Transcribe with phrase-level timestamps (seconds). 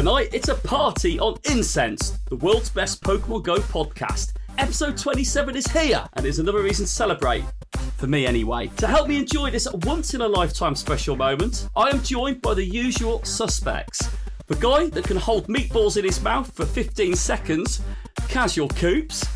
[0.00, 4.32] Tonight, it's a party on Incensed, the world's best Pokemon Go podcast.
[4.56, 7.44] Episode 27 is here, and is another reason to celebrate.
[7.98, 8.68] For me, anyway.
[8.78, 12.54] To help me enjoy this once in a lifetime special moment, I am joined by
[12.54, 14.08] the usual suspects.
[14.46, 17.82] The guy that can hold meatballs in his mouth for 15 seconds,
[18.26, 19.26] Casual Coops.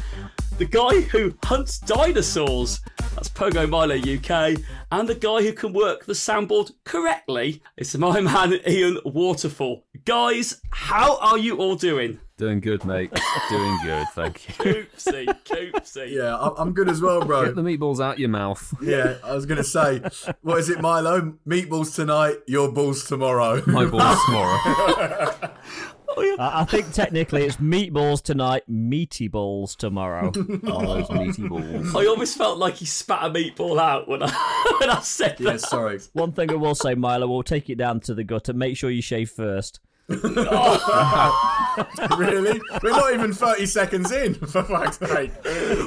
[0.56, 2.80] The guy who hunts dinosaurs,
[3.14, 4.58] that's Pogo Milo UK.
[4.90, 9.84] And the guy who can work the soundboard correctly, it's my man Ian Waterfall.
[10.04, 12.20] Guys, how are you all doing?
[12.36, 13.12] Doing good, mate.
[13.48, 14.54] Doing good, thank you.
[14.54, 16.10] Coopsy, Coopsy.
[16.10, 17.44] Yeah, I- I'm good as well, bro.
[17.46, 18.74] Get the meatballs out your mouth.
[18.82, 20.02] Yeah, I was gonna say,
[20.42, 21.34] what is it, Milo?
[21.48, 23.62] Meatballs tonight, your balls tomorrow.
[23.66, 25.50] My balls tomorrow.
[26.16, 30.32] I I think technically it's meatballs tonight, meaty balls tomorrow.
[30.66, 31.94] Oh, those meaty balls.
[31.94, 35.52] I almost felt like he spat a meatball out when I, when I said yeah,
[35.52, 35.60] that.
[35.60, 36.00] sorry.
[36.12, 38.52] One thing I will say, Milo, we'll take it down to the gutter.
[38.52, 39.80] Make sure you shave first.
[42.18, 42.60] Really?
[42.82, 45.32] We're not even 30 seconds in, for fuck's sake.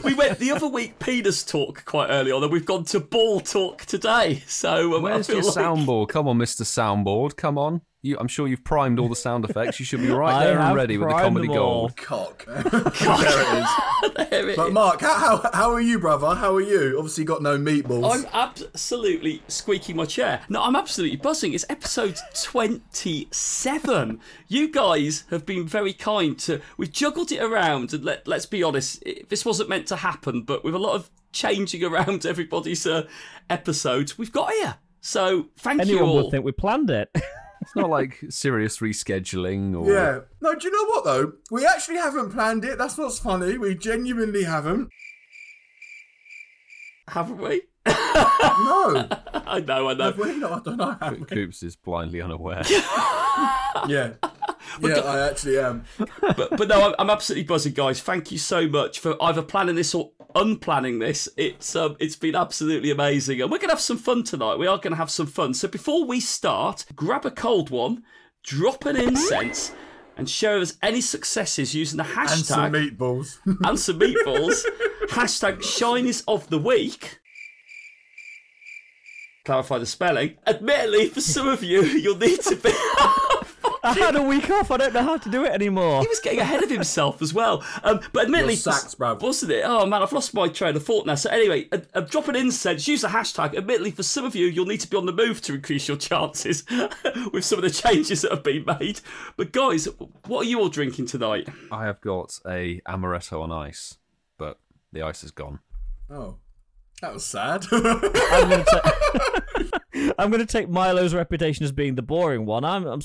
[0.04, 3.40] We went the other week penis talk quite early on, and we've gone to ball
[3.40, 4.44] talk today.
[4.48, 5.54] So um, Where's your like...
[5.54, 6.10] soundboard?
[6.10, 6.64] Come on, Mr.
[6.64, 7.38] Soundboard.
[7.38, 7.82] Come on.
[8.08, 9.80] You, I'm sure you've primed all the sound effects.
[9.80, 11.98] You should be right there and ready with the comedy them gold.
[11.98, 12.46] Cock.
[12.46, 13.70] there it is.
[14.30, 14.72] There it But.
[14.74, 16.34] Mark, how, how, how are you, brother?
[16.36, 16.96] How are you?
[16.98, 18.12] Obviously got no meatballs.
[18.14, 20.42] I'm absolutely squeaking my chair.
[20.50, 21.54] No, I'm absolutely buzzing.
[21.54, 24.20] It's episode 27.
[24.48, 26.62] You guys have been very kind to.
[26.78, 30.44] We've juggled it around, and let, let's be honest, it, this wasn't meant to happen,
[30.44, 33.08] but with a lot of changing around everybody's uh,
[33.50, 34.76] episodes, we've got here.
[35.02, 36.16] So thank you Anyone all.
[36.24, 37.10] would think we planned it.
[37.68, 39.92] It's not like serious rescheduling or.
[39.92, 40.20] Yeah.
[40.40, 41.34] No, do you know what though?
[41.52, 42.78] We actually haven't planned it.
[42.78, 43.58] That's what's funny.
[43.58, 44.88] We genuinely haven't.
[47.10, 47.64] Haven't we?
[47.86, 47.94] No.
[49.34, 50.04] I know, I know.
[50.06, 50.38] Have we?
[50.38, 51.26] No, I don't know.
[51.26, 52.64] Coops is blindly unaware.
[53.88, 54.14] Yeah.
[54.82, 55.86] Yeah, I actually am.
[56.20, 58.02] but but no, I'm, I'm absolutely buzzing, guys.
[58.02, 61.27] Thank you so much for either planning this or unplanning this.
[61.37, 64.58] It's um, it's been absolutely amazing, and we're gonna have some fun tonight.
[64.58, 65.53] We are gonna have some fun.
[65.53, 68.03] So before we start, grab a cold one,
[68.43, 69.71] drop an incense,
[70.15, 73.37] and share us any successes using the And some hashtag meatballs.
[73.67, 74.64] and some meatballs.
[75.09, 77.19] hashtag shinies of the week.
[79.45, 80.36] Clarify the spelling.
[80.45, 82.71] Admittedly, for some of you, you'll need to be.
[83.87, 84.71] I had a week off.
[84.71, 86.02] I don't know how to do it anymore.
[86.02, 87.64] He was getting ahead of himself as well.
[87.83, 89.21] Um, but admittedly, You're sacked, bruv.
[89.21, 89.64] wasn't it?
[89.65, 91.15] Oh man, I've lost my train of thought now.
[91.15, 93.55] So anyway, uh, uh, drop an incense, use the hashtag.
[93.55, 95.98] Admittedly, for some of you, you'll need to be on the move to increase your
[95.98, 96.64] chances
[97.33, 98.99] with some of the changes that have been made.
[99.37, 99.87] But guys,
[100.25, 101.48] what are you all drinking tonight?
[101.71, 103.98] I have got a amaretto on ice,
[104.37, 104.59] but
[104.92, 105.59] the ice is gone.
[106.09, 106.37] Oh.
[107.02, 107.64] That was sad.
[107.71, 112.65] I'm going to I'm going to take Milo's reputation as being the boring one.
[112.65, 113.02] I'm I'm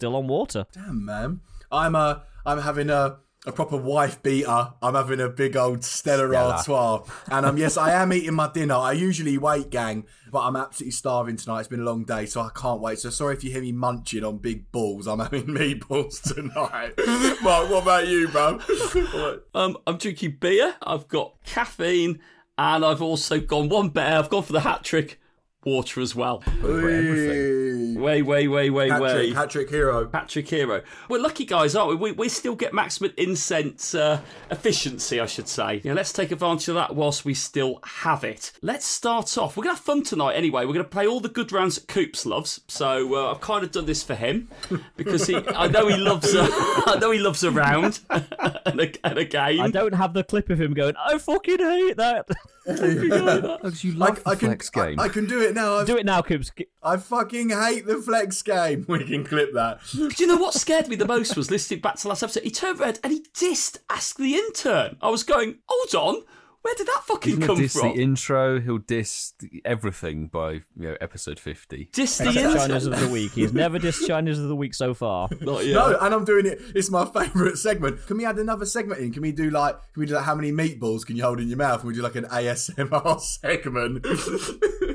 [0.00, 0.64] still on water.
[0.72, 1.40] Damn, man.
[1.70, 4.72] I'm uh, I'm having a a proper wife beater.
[4.80, 6.54] I'm having a big old Stella, Stella.
[6.54, 8.76] Artois, and um, yes, I am eating my dinner.
[8.76, 11.60] I usually wait, gang, but I'm absolutely starving tonight.
[11.60, 12.98] It's been a long day, so I can't wait.
[12.98, 15.06] So sorry if you hear me munching on big balls.
[15.06, 16.94] I'm having meatballs tonight.
[17.42, 18.58] Mark, what about you, bro?
[19.54, 20.76] Um, I'm drinking beer.
[20.82, 22.20] I've got caffeine,
[22.56, 24.16] and I've also gone one better.
[24.16, 25.19] I've gone for the hat trick.
[25.64, 26.40] Water as well.
[26.62, 27.94] Hey.
[27.96, 29.12] Way, way, way, way, Hat way.
[29.12, 30.06] trick, hat trick hero.
[30.06, 30.82] Patrick Hero.
[31.08, 31.96] We're lucky guys, aren't we?
[31.96, 35.82] We, we still get maximum incense uh, efficiency, I should say.
[35.84, 38.52] You know, let's take advantage of that whilst we still have it.
[38.62, 39.56] Let's start off.
[39.56, 40.64] We're going to have fun tonight anyway.
[40.64, 42.62] We're going to play all the good rounds that Coops loves.
[42.68, 44.48] So uh, I've kind of done this for him
[44.96, 49.06] because he, I know he loves a, I know he loves a round and, a,
[49.06, 49.60] and a game.
[49.60, 50.94] I don't have the clip of him going.
[50.96, 52.26] I fucking hate that.
[52.66, 55.00] Because you love I, I the can, flex game.
[55.00, 55.76] I, I can do it now.
[55.78, 56.50] I've, do it now, Coops.
[56.82, 58.84] I fucking hate the flex game.
[58.88, 59.80] We can clip that.
[59.92, 62.42] Do you know what scared me the most was listening back to last episode?
[62.42, 64.96] He turned red and he dissed Ask the Intern.
[65.00, 66.22] I was going, hold on,
[66.62, 67.94] where did that fucking He's gonna come diss from?
[67.94, 68.60] the intro.
[68.60, 69.32] He'll diss
[69.64, 71.88] everything by you know episode fifty.
[71.90, 73.32] Diss the Except shinies of the week.
[73.32, 75.30] He's never dissed shinies of the week so far.
[75.40, 75.72] Not yet.
[75.74, 76.60] No, and I'm doing it.
[76.74, 78.06] It's my favourite segment.
[78.06, 79.10] Can we add another segment in?
[79.10, 79.74] Can we do like?
[79.94, 81.80] Can we do like how many meatballs can you hold in your mouth?
[81.80, 84.04] Can we do like an ASMR segment?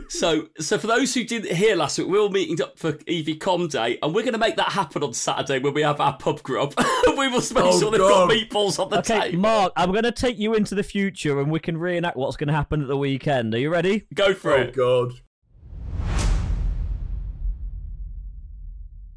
[0.10, 3.40] So, so for those who didn't hear last week, we're all meeting up for Eevee
[3.40, 6.16] Com Day, and we're going to make that happen on Saturday when we have our
[6.18, 6.74] pub grub.
[7.08, 9.40] we will make Oh, sure they've got meatballs on the Okay, table.
[9.40, 12.48] Mark, I'm going to take you into the future and we can reenact what's going
[12.48, 13.54] to happen at the weekend.
[13.56, 14.06] Are you ready?
[14.14, 14.76] Go for oh it.
[14.76, 15.14] God!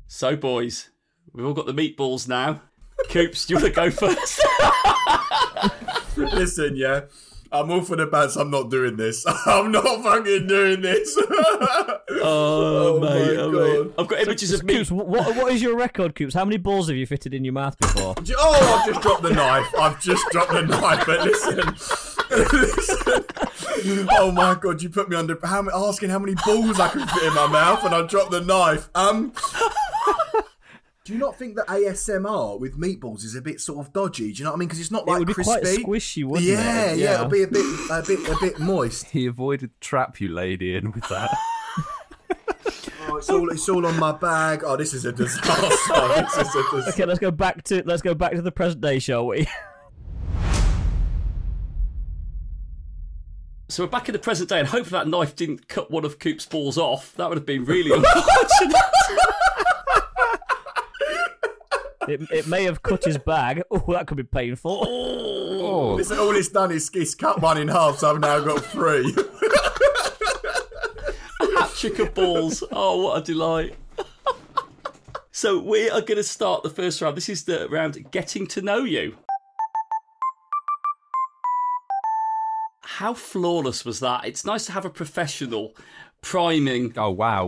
[0.06, 0.90] So, boys,
[1.32, 2.62] we've all got the meatballs now.
[3.11, 4.40] Coops, do you want to go first?
[6.17, 7.02] Listen, yeah.
[7.50, 8.37] I'm all for the bats.
[8.37, 9.25] I'm not doing this.
[9.47, 11.17] I'm not fucking doing this.
[12.21, 13.87] Oh, my mate, oh, God.
[13.87, 13.95] mate.
[13.99, 14.75] I've got images of me.
[14.79, 16.35] Coops, what, what is your record, Coops?
[16.35, 18.15] How many balls have you fitted in your mouth before?
[18.39, 19.67] oh, I've just dropped the knife.
[19.79, 21.05] I've just dropped the knife.
[21.06, 21.59] But listen,
[22.31, 23.25] listen.
[24.11, 27.06] Oh my god, you put me under how, many- asking how many balls I can
[27.06, 28.89] fit in my mouth, and I dropped the knife.
[28.95, 29.33] Um.
[31.09, 34.31] Do you not think that ASMR with meatballs is a bit sort of dodgy?
[34.31, 34.69] Do you know what I mean?
[34.69, 35.83] Because it's not like it would be crispy.
[35.83, 36.53] quite squishy, wouldn't it?
[36.53, 37.15] yeah, yeah, Yeah.
[37.15, 39.07] it'll be a bit, a bit, a bit moist.
[39.11, 41.35] He avoided trap you laid in with that.
[43.09, 44.65] Oh, it's all, it's all on my bag.
[44.67, 45.49] Oh, this is a disaster.
[46.37, 46.91] this is a disaster.
[46.91, 49.47] Okay, let's go back to let's go back to the present day, shall we?
[53.71, 56.19] So we're back in the present day, and hopefully that knife didn't cut one of
[56.19, 57.15] Coop's balls off.
[57.17, 58.77] That would have been really unfortunate.
[62.11, 63.63] It, it may have cut his bag.
[63.71, 64.85] Oh, that could be painful.
[64.87, 65.95] Oh, oh.
[65.95, 69.15] Listen, all it's done is it's cut one in half, so I've now got three.
[71.77, 72.65] Trick of balls.
[72.73, 73.77] Oh, what a delight.
[75.31, 77.17] so we are going to start the first round.
[77.17, 79.17] This is the round getting to know you.
[82.83, 84.25] How flawless was that?
[84.25, 85.73] It's nice to have a professional
[86.21, 86.95] priming.
[86.97, 87.47] oh wow.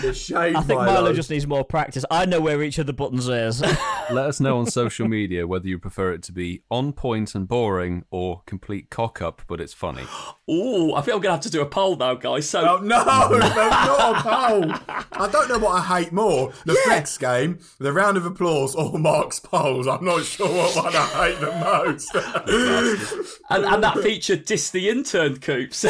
[0.00, 0.92] The shade, I think Milo.
[0.92, 2.04] Milo just needs more practice.
[2.10, 3.60] I know where each of the buttons is.
[4.10, 7.46] Let us know on social media whether you prefer it to be on point and
[7.46, 10.04] boring or complete cock up, but it's funny.
[10.50, 12.48] Ooh, I think I'm going to have to do a poll now, guys.
[12.48, 14.72] So Oh, no, no, not a poll.
[15.12, 18.98] I don't know what I hate more: the flex game, the round of applause, or
[18.98, 19.86] Mark's polls.
[19.86, 23.40] I'm not sure what one I hate the most.
[23.50, 25.84] and, and that feature diss the intern coops.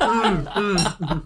[0.00, 1.18] I hmm, hmm.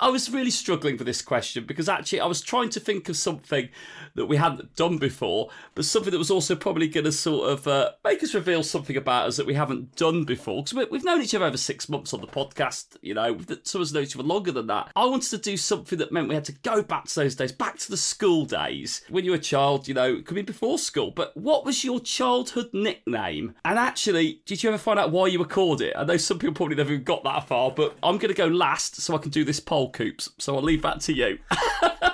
[0.00, 3.16] I was really struggling for this question because actually I was trying to think of
[3.16, 3.68] something
[4.14, 7.66] that we hadn't done before, but something that was also probably going to sort of
[7.66, 10.62] uh, make us reveal something about us that we haven't done before.
[10.62, 13.86] Because we've known each other over six months on the podcast, you know, some of
[13.86, 14.90] us know each other longer than that.
[14.96, 17.52] I wanted to do something that meant we had to go back to those days,
[17.52, 19.02] back to the school days.
[19.08, 21.84] When you were a child, you know, it could be before school, but what was
[21.84, 23.54] your childhood nickname?
[23.64, 25.94] And actually, did you ever find out why you were called it?
[25.96, 28.46] I know some people probably never even got that far, but I'm going to go
[28.46, 30.30] last so I can do this poll, Coops.
[30.38, 31.38] So I'll leave that to you.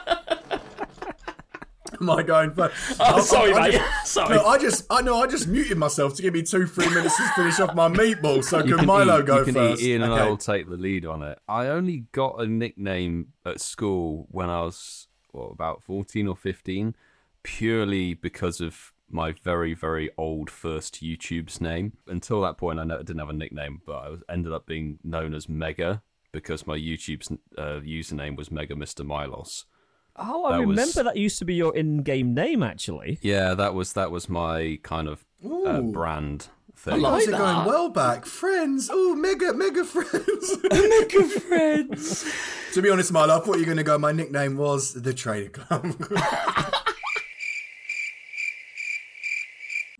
[2.01, 2.97] Am I going first?
[3.01, 3.73] Oh, sorry, I mate.
[3.73, 4.37] just- sorry.
[4.37, 7.17] No, I just, I know, I just muted myself to give me two, three minutes
[7.17, 8.43] to finish off my meatball.
[8.45, 9.83] So You can Milo eat, go you can first?
[9.83, 11.39] eat, Ian and I will take the lead on it.
[11.49, 16.95] I only got a nickname at school when I was what, about 14 or 15,
[17.43, 21.97] purely because of my very, very old first YouTube's name.
[22.07, 25.35] Until that point, I didn't have a nickname, but I was, ended up being known
[25.35, 29.05] as Mega because my YouTube's uh, username was Mega Mr.
[29.07, 29.65] Milos.
[30.19, 33.19] Oh, I That was- remember that used to be your in-game name, actually.
[33.23, 37.01] Yeah, that was that was my kind of uh, brand thing.
[37.01, 37.39] like How's it that.
[37.39, 38.27] going well back?
[38.27, 38.89] Friends.
[38.93, 40.57] Oh, mega, mega friends.
[40.71, 42.25] Mega friends.
[42.75, 45.15] to be honest, Milo, I thought you were going to go, my nickname was the
[45.15, 45.95] Trader Club.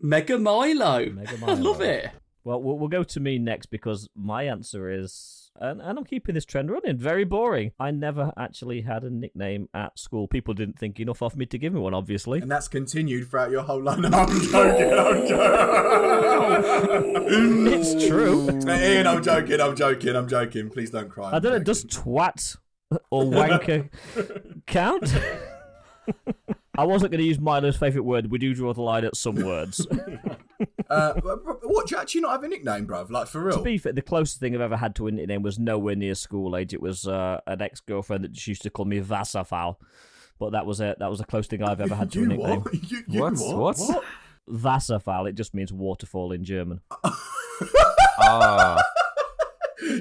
[0.01, 1.05] Mega Milo.
[1.09, 1.53] Mega Milo.
[1.53, 2.09] I love it.
[2.43, 6.35] Well, we'll, we'll go to me next because my answer is, and, and I'm keeping
[6.35, 7.71] this trend running, very boring.
[7.79, 10.27] I never actually had a nickname at school.
[10.27, 12.39] People didn't think enough of me to give me one, obviously.
[12.41, 13.99] and that's continued throughout your whole life.
[14.09, 17.19] No, I'm joking, I'm joking.
[17.79, 18.49] It's true.
[18.67, 20.69] Ian, I'm joking, I'm joking, I'm joking.
[20.69, 21.31] Please don't cry.
[21.33, 22.57] I don't know, does twat
[23.11, 23.89] or wanker
[24.65, 25.13] count?
[26.77, 28.31] I wasn't going to use Milo's favourite word.
[28.31, 29.85] We do draw the line at some words.
[30.89, 31.13] Uh,
[31.63, 33.09] what, do you actually not have a nickname, bruv?
[33.11, 33.57] Like, for real?
[33.57, 36.15] to be fair, the closest thing I've ever had to a nickname was nowhere near
[36.15, 36.73] school age.
[36.73, 39.75] It was uh, an ex-girlfriend that she used to call me Vasafal.
[40.39, 40.97] But that was it.
[40.99, 42.61] That was the closest thing I've ever had to a nickname.
[42.61, 42.73] what?
[42.89, 43.33] You, you What?
[43.37, 43.77] what?
[43.77, 44.03] What?
[44.49, 45.29] Wasserfall.
[45.29, 46.81] It just means waterfall in German.
[48.21, 48.81] Ah,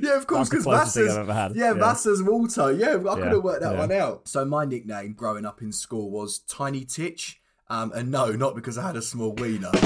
[0.03, 1.73] Yeah, of course, because the closest thing Vassar's, I've ever had, yeah, yeah.
[1.75, 2.73] Vassar's water.
[2.73, 3.79] Yeah, I could Yeah, have worked that yeah.
[3.79, 4.29] one out.
[4.29, 7.41] So my nickname growing up in school was Tiny Titch.
[7.71, 9.71] Um, and no, not because I had a small wiener.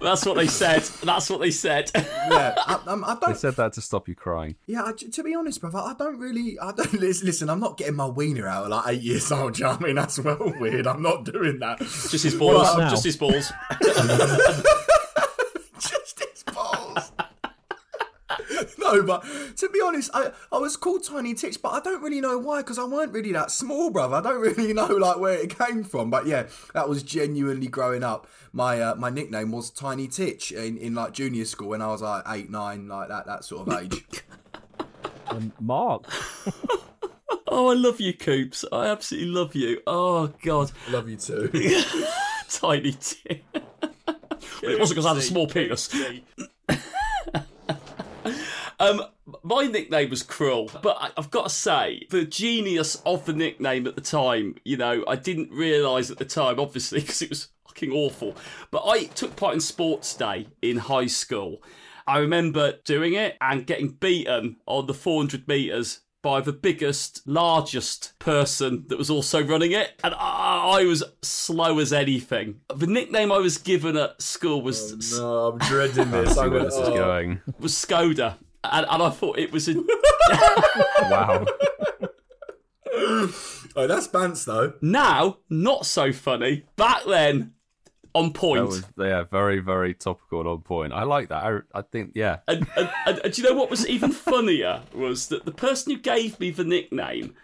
[0.00, 0.82] That's what they said.
[1.04, 1.90] That's what they said.
[1.94, 3.36] yeah, I, um, I don't.
[3.36, 4.56] said that to stop you crying.
[4.66, 6.58] Yeah, I, to be honest, brother, I don't really.
[6.58, 7.26] I don't listen.
[7.26, 9.54] listen, I'm not getting my wiener out at like eight years old.
[9.54, 9.96] Do you know what I mean?
[9.96, 10.86] That's well weird.
[10.86, 11.80] I'm not doing that.
[11.80, 12.74] Just his balls.
[12.90, 13.52] Just his balls.
[15.78, 17.12] Just his balls.
[18.92, 19.24] No, but
[19.56, 22.58] to be honest, I, I was called Tiny Titch, but I don't really know why
[22.62, 24.16] because I weren't really that small, brother.
[24.16, 26.10] I don't really know like where it came from.
[26.10, 28.26] But yeah, that was genuinely growing up.
[28.52, 32.02] My uh, my nickname was Tiny Titch in, in like junior school when I was
[32.02, 34.04] like eight, nine, like that that sort of age.
[35.28, 36.04] And Mark.
[37.48, 38.64] Oh, I love you, Coops.
[38.72, 39.80] I absolutely love you.
[39.86, 41.48] Oh God, Love you too.
[42.48, 43.42] tiny T.
[44.62, 45.88] It wasn't because I had a small penis.
[48.78, 49.02] Um,
[49.42, 53.86] my nickname was Cruel, but I, I've got to say, the genius of the nickname
[53.86, 57.48] at the time, you know, I didn't realise at the time, obviously, because it was
[57.66, 58.36] fucking awful.
[58.70, 61.62] But I took part in sports day in high school.
[62.06, 68.12] I remember doing it and getting beaten on the 400 metres by the biggest, largest
[68.18, 70.00] person that was also running it.
[70.02, 72.60] And I, I was slow as anything.
[72.74, 76.34] The nickname I was given at school was, No, I'm dreading this.
[76.34, 76.94] see I'm where gonna, this is oh.
[76.96, 77.40] going.
[77.58, 78.36] was Skoda.
[78.72, 79.74] And, and I thought it was a
[81.02, 81.46] Wow.
[83.78, 84.72] Oh, that's Bants though.
[84.80, 86.64] Now, not so funny.
[86.76, 87.52] Back then,
[88.16, 88.66] on point.
[88.66, 90.92] Was yeah, very very topical and on point.
[90.92, 91.44] I like that.
[91.44, 92.38] I, I think yeah.
[92.48, 95.92] and, and, and, and do you know what was even funnier was that the person
[95.92, 97.34] who gave me the nickname,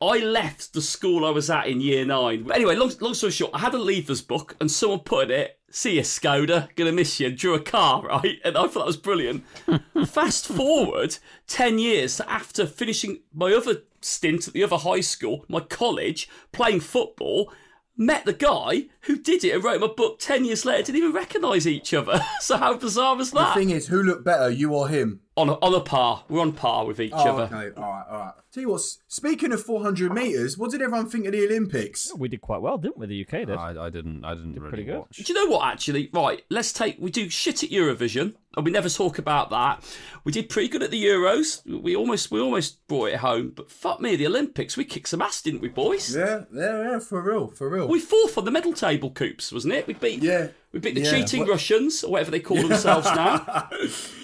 [0.00, 2.44] I left the school I was at in year nine.
[2.44, 5.58] But Anyway, long, long story short, I had a leavers book and someone put it,
[5.70, 8.38] see you, Skoda, gonna miss you, drew a car, right?
[8.44, 9.44] And I thought that was brilliant.
[10.06, 15.60] Fast forward 10 years after finishing my other stint at the other high school, my
[15.60, 17.52] college, playing football,
[17.96, 21.12] met the guy who did it and wrote my book 10 years later, didn't even
[21.12, 22.24] recognise each other.
[22.40, 23.54] so how bizarre was that?
[23.54, 25.20] The thing is, who looked better, you or him?
[25.36, 26.24] On a, on a par.
[26.28, 27.42] We're on par with each Oh, other.
[27.54, 28.32] okay, all right, all right.
[28.52, 32.12] Tell you what, speaking of 400 meters, what did everyone think of the Olympics?
[32.18, 33.06] We did quite well, didn't we?
[33.06, 33.50] The UK did.
[33.52, 34.98] I, I didn't I didn't really pretty good.
[34.98, 35.16] watch.
[35.18, 35.66] Do you know what?
[35.72, 36.42] Actually, right.
[36.50, 36.96] Let's take.
[36.98, 39.84] We do shit at Eurovision, and we never talk about that.
[40.24, 41.64] We did pretty good at the Euros.
[41.80, 43.52] We almost we almost brought it home.
[43.54, 44.76] But fuck me, the Olympics.
[44.76, 46.16] We kicked some ass, didn't we, boys?
[46.16, 47.86] Yeah, yeah, yeah, for real, for real.
[47.86, 49.86] We fourth on the medal table, Coops, wasn't it?
[49.86, 50.24] We beat.
[50.24, 50.48] Yeah.
[50.72, 51.10] We beat the Yeah.
[51.12, 53.68] cheating What- Russians, or whatever they call themselves now.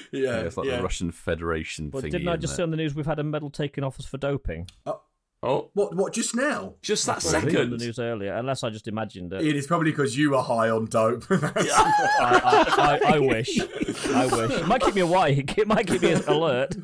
[0.12, 0.76] yeah, Yeah, it's like yeah.
[0.78, 2.10] the Russian Federation but thing.
[2.10, 4.18] didn't I just see on the news we've had a medal taken off us for
[4.18, 4.68] doping?
[4.86, 5.00] Oh,
[5.42, 5.70] oh.
[5.74, 5.94] What?
[5.94, 6.12] What?
[6.12, 6.74] Just now?
[6.82, 9.44] just that I read on the news earlier, unless I just imagined it.
[9.44, 11.26] It is probably because you were high on dope.
[11.28, 13.58] That's I, I, I wish.
[13.60, 14.50] I wish.
[14.60, 15.58] It might keep me awake.
[15.58, 16.74] It might keep me alert.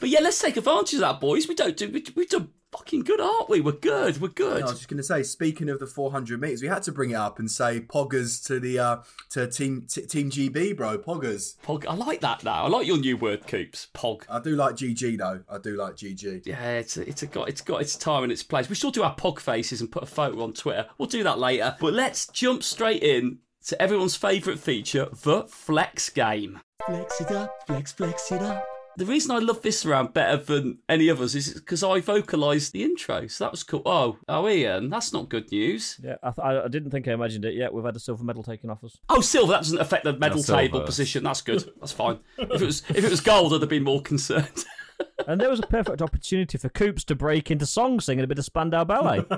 [0.00, 1.48] But yeah, let's take advantage of that, boys.
[1.48, 1.88] We don't do.
[1.90, 3.60] We, we've done fucking good, aren't we?
[3.60, 4.20] We're good.
[4.20, 4.62] We're good.
[4.62, 7.10] I was just going to say, speaking of the 400 meters, we had to bring
[7.10, 8.96] it up and say poggers to the uh
[9.30, 10.98] to team t- team GB, bro.
[10.98, 11.56] Poggers.
[11.60, 11.86] Pog.
[11.86, 12.64] I like that now.
[12.64, 13.88] I like your new word, Coops.
[13.94, 14.22] Pog.
[14.28, 15.42] I do like GG though.
[15.48, 16.46] I do like GG.
[16.46, 18.68] Yeah, it's a, it's a got it's got its time and its place.
[18.68, 20.86] We should do our pog faces and put a photo on Twitter.
[20.98, 21.76] We'll do that later.
[21.80, 26.60] But let's jump straight in to everyone's favourite feature, the flex game.
[26.86, 28.73] Flex it up, flex, flex it up.
[28.96, 32.84] The reason I love this round better than any others is because I vocalised the
[32.84, 33.82] intro, so that was cool.
[33.84, 35.98] Oh, oh, Ian, that's not good news.
[36.02, 37.72] Yeah, I, th- I didn't think I imagined it yet.
[37.72, 38.96] We've had a silver medal taken off us.
[39.08, 39.52] Oh, silver.
[39.52, 40.62] That doesn't affect the medal silver.
[40.62, 41.24] table position.
[41.24, 41.64] That's good.
[41.80, 42.20] That's fine.
[42.38, 44.64] if it was if it was gold, I'd have been more concerned.
[45.26, 48.38] And there was a perfect opportunity for Coops to break into song singing a bit
[48.38, 49.24] of Spandau Ballet.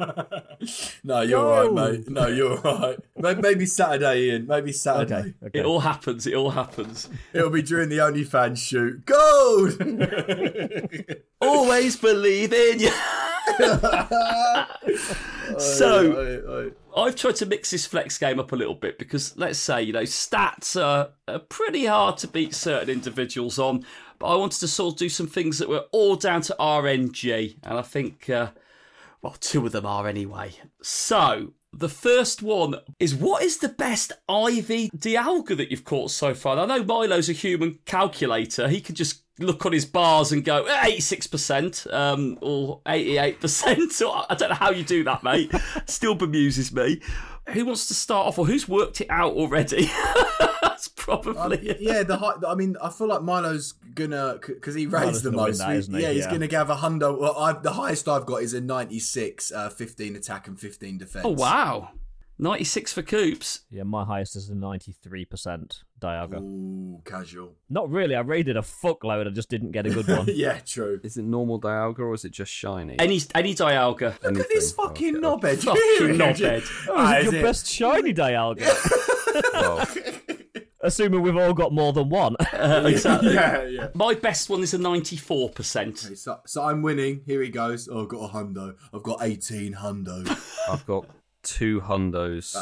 [1.04, 1.52] No, you're Go!
[1.52, 2.08] all right, mate.
[2.10, 2.98] No, you're all right.
[3.16, 4.46] May- Maybe Saturday, Ian.
[4.46, 5.14] Maybe Saturday.
[5.14, 5.58] okay, okay.
[5.60, 6.26] It all happens.
[6.26, 7.08] It all happens.
[7.34, 9.04] It'll be during the OnlyFans shoot.
[9.04, 9.76] Gold.
[11.40, 12.90] Always believe in you.
[15.58, 16.70] so Oi, oi.
[16.96, 19.92] I've tried to mix this flex game up a little bit because let's say you
[19.92, 23.84] know stats are, are pretty hard to beat certain individuals on,
[24.18, 27.56] but I wanted to sort of do some things that were all down to RNG,
[27.62, 28.50] and I think uh,
[29.22, 30.52] well two of them are anyway.
[30.82, 31.52] So.
[31.72, 36.58] The first one is what is the best IV Dialga that you've caught so far?
[36.58, 38.66] I know Milo's a human calculator.
[38.66, 43.90] He can just look on his bars and go 86% um, or 88%.
[43.92, 45.52] So I don't know how you do that, mate.
[45.86, 47.00] Still bemuses me.
[47.50, 49.90] Who wants to start off or who's worked it out already?
[51.06, 51.80] That's probably it.
[51.80, 55.32] Yeah, the high, I mean, I feel like Milo's gonna because he Milo's raised the
[55.32, 55.58] most.
[55.58, 56.02] that, we- isn't he?
[56.02, 56.32] yeah, he's Yeah.
[56.32, 57.18] gonna have a hundo.
[57.18, 61.24] Well, I've, the highest I've got is a 96, uh, 15 attack and 15 defense.
[61.26, 61.90] Oh, wow.
[62.38, 63.60] 96 for Coops.
[63.70, 66.38] yeah, my highest is a 93% Dialga.
[66.42, 67.54] Ooh, casual.
[67.70, 68.14] Not really.
[68.14, 69.26] I raided a fuckload.
[69.26, 70.26] I just didn't get a good one.
[70.34, 71.00] Yeah, true.
[71.02, 72.98] Is it normal Dialga or is it just shiny?
[72.98, 74.22] Any any Dialga.
[74.22, 75.64] Look at this fucking knobhead.
[75.64, 76.62] Fucking knobhead.
[76.90, 77.44] Oh, Ah, is it is your it?
[77.44, 78.66] best shiny Dialga?
[79.52, 79.86] Well,
[80.86, 82.36] Assuming we've all got more than one.
[82.56, 83.34] Uh, exactly.
[83.34, 83.88] Yeah, yeah.
[83.94, 86.04] My best one is a 94%.
[86.06, 87.20] Okay, so, so I'm winning.
[87.26, 87.88] Here he goes.
[87.88, 88.74] Oh, I've got a hundo.
[88.94, 90.26] I've got 18 hundo.
[90.70, 91.06] I've got
[91.42, 92.56] two hundos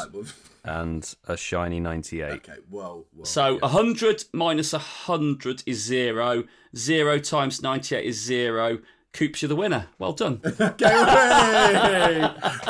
[0.63, 2.31] and a shiny 98.
[2.33, 3.25] okay, well, well.
[3.25, 6.43] So 100 minus 100 is 0.
[6.75, 8.79] 0 times 98 is 0.
[9.15, 9.87] Coops, you're the winner.
[9.97, 10.41] Well done.
[10.75, 12.27] Okay,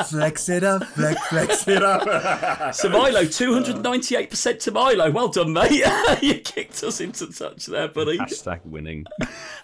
[0.08, 2.72] flex it up, flex, flex it up.
[2.74, 5.10] So Milo, 298% to Milo.
[5.10, 5.84] Well done, mate.
[6.22, 8.18] you kicked us into touch there, buddy.
[8.18, 9.06] Hashtag winning.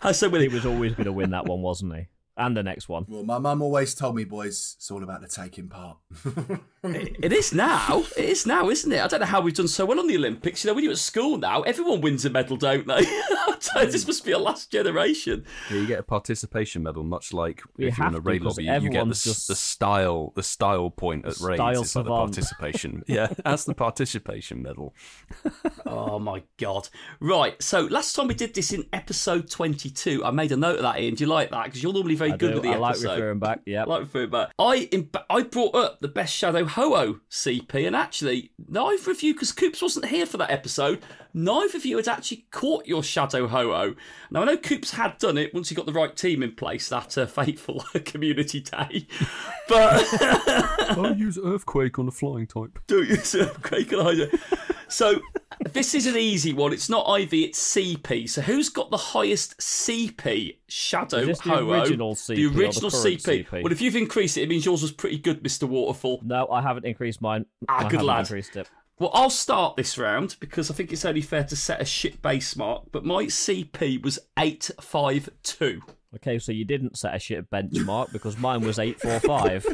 [0.00, 2.08] How's so he was always going to win that one, wasn't he?
[2.36, 3.04] And the next one.
[3.08, 5.98] Well, my mum always told me, boys, it's all about the taking part.
[6.84, 8.02] It is now.
[8.16, 9.00] It is now, isn't it?
[9.00, 10.64] I don't know how we've done so well on the Olympics.
[10.64, 13.04] You know, when you're at school now, everyone wins a medal, don't they?
[13.86, 15.44] this must be a last generation.
[15.70, 18.64] Yeah, you get a participation medal, much like We if you're in a raid lobby,
[18.64, 21.58] you get the, just- the style the style point at raids.
[21.58, 22.34] Style It's like the savant.
[22.34, 23.04] participation.
[23.06, 24.92] yeah, that's the participation medal.
[25.86, 26.88] Oh my god!
[27.20, 30.82] Right, so last time we did this in episode twenty-two, I made a note of
[30.82, 31.00] that.
[31.00, 31.66] Ian, do you like that?
[31.66, 32.54] Because you're normally very I good do.
[32.54, 33.12] with the I like episode.
[33.12, 33.60] referring back.
[33.66, 33.82] Yeah.
[33.86, 34.52] I like referring back.
[34.58, 39.34] I in, I brought up the best Shadow Ho-Oh CP, and actually, neither of you,
[39.34, 41.02] because Coops wasn't here for that episode,
[41.34, 43.94] neither of you had actually caught your Shadow Ho-Oh.
[44.30, 46.88] Now I know Coops had done it once he got the right team in place
[46.88, 49.06] that uh, fateful community day,
[49.68, 50.06] but.
[50.92, 52.78] I use earthquake on a flying type.
[52.86, 54.38] do you serve Craig and Ida?
[54.92, 55.20] So
[55.70, 56.72] this is an easy one.
[56.72, 58.28] It's not IV, it's CP.
[58.28, 63.46] So who's got the highest CP Shadow Is the original CP The or the CP.
[63.48, 63.62] CP?
[63.62, 65.66] Well, if you've increased it, it means yours was pretty good, Mr.
[65.66, 66.20] Waterfall.
[66.22, 67.46] No, I haven't increased mine.
[67.68, 68.20] Ah, I good lad.
[68.20, 68.68] increased it.
[68.98, 72.20] Well, I'll start this round because I think it's only fair to set a shit
[72.20, 72.84] base mark.
[72.92, 75.80] But my CP was eight five two.
[76.16, 79.66] Okay, so you didn't set a shit benchmark because mine was 845.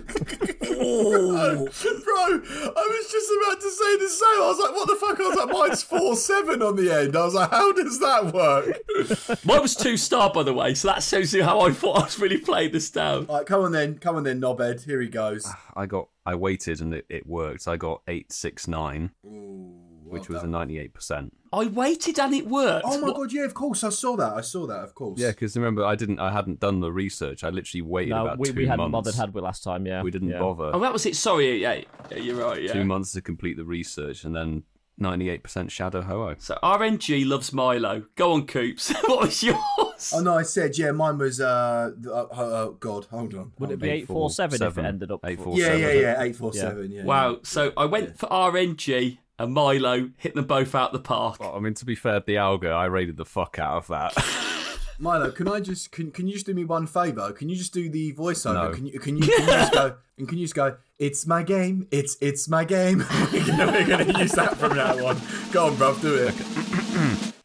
[0.80, 4.42] Oh, bro, I was just about to say the same.
[4.42, 5.18] I was like, what the fuck?
[5.18, 7.16] I was like, mine's 4 7 on the end.
[7.16, 9.44] I was like, how does that work?
[9.44, 10.74] Mine was two star, by the way.
[10.74, 13.26] So that shows you how I thought I was really playing this down.
[13.28, 13.98] All right, come on then.
[13.98, 14.84] Come on then, knobhead.
[14.84, 15.50] Here he goes.
[15.74, 17.66] I got I waited and it, it worked.
[17.66, 19.74] I got eight six nine, Ooh,
[20.08, 21.34] which well was a ninety eight percent.
[21.52, 22.84] I waited and it worked.
[22.86, 23.82] Oh my What- god, yeah, of course.
[23.82, 24.34] I saw that.
[24.34, 25.18] I saw that, of course.
[25.18, 27.44] Yeah, because remember I didn't I hadn't done the research.
[27.44, 28.92] I literally waited no, about we, two we hadn't months.
[28.92, 30.02] bothered, had we, last time, yeah.
[30.02, 30.40] we didn't yeah.
[30.40, 30.70] bother.
[30.74, 31.16] Oh, that was it.
[31.16, 32.62] Sorry, yeah, yeah you're right.
[32.62, 32.72] Yeah.
[32.72, 34.64] Two months to complete the research, and then
[34.98, 36.34] ninety eight percent Shadow Ho-Oh.
[36.38, 38.04] So RNG loves Milo.
[38.16, 38.90] Go on, Coops.
[39.06, 40.12] what was yours?
[40.14, 43.52] Oh no, I said, yeah, mine was, uh, the- uh, oh god, hold on.
[43.58, 43.96] Would it be on.
[43.96, 45.20] 847 if it 847, ended up?
[45.24, 45.58] 847.
[45.58, 46.02] Yeah, yeah, seven.
[46.02, 47.04] yeah, 847, yeah.
[47.04, 47.38] Wow.
[47.42, 51.40] So I went for RNG and Milo, hit them both out the park.
[51.40, 54.14] Well, I mean, to be fair, Dialga, I raided the fuck out of that.
[54.98, 57.30] Milo, can I just can, can you just do me one favour?
[57.32, 58.70] Can you just do the voiceover?
[58.70, 58.74] No.
[58.74, 60.76] Can you can you, can you just go and can you just go?
[60.98, 61.86] It's my game.
[61.92, 63.04] It's it's my game.
[63.32, 65.20] we're, gonna, we're gonna use that from now on.
[65.52, 66.34] Go on, bruv, do it.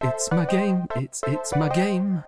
[0.00, 0.86] it's my game.
[0.96, 2.24] It's it's my game.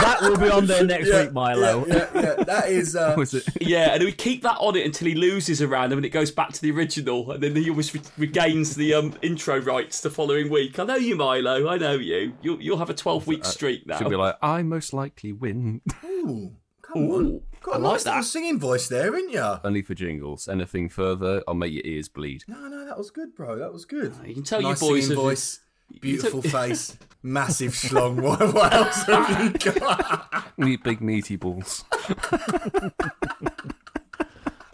[0.00, 1.86] That will be on there next Yeah, week, Milo.
[1.86, 2.44] Yeah, yeah, yeah.
[2.44, 2.96] That is.
[2.96, 3.44] Uh, Was it?
[3.60, 6.10] Yeah, and we keep that on it until he loses a round, and then it
[6.12, 10.00] goes back to the original, and then he always re- regains the um, intro rights
[10.00, 10.78] the following week.
[10.78, 11.68] I know you, Milo.
[11.68, 12.34] I know you.
[12.42, 13.98] You'll, you'll have a twelve-week streak now.
[13.98, 15.80] Should be like, I most likely win.
[16.04, 17.40] ooh, come Ooh, on.
[17.62, 18.24] Got a I like nice little that.
[18.26, 19.40] singing voice there, haven't you?
[19.64, 20.48] Only for jingles.
[20.48, 22.44] Anything further, I'll make your ears bleed.
[22.46, 23.58] No, no, that was good, bro.
[23.58, 24.14] That was good.
[24.24, 25.60] You can tell nice you boys singing have- voice,
[26.00, 28.20] beautiful face, massive schlong.
[28.22, 30.58] What, what else have you got?
[30.58, 31.84] Meat big meaty balls.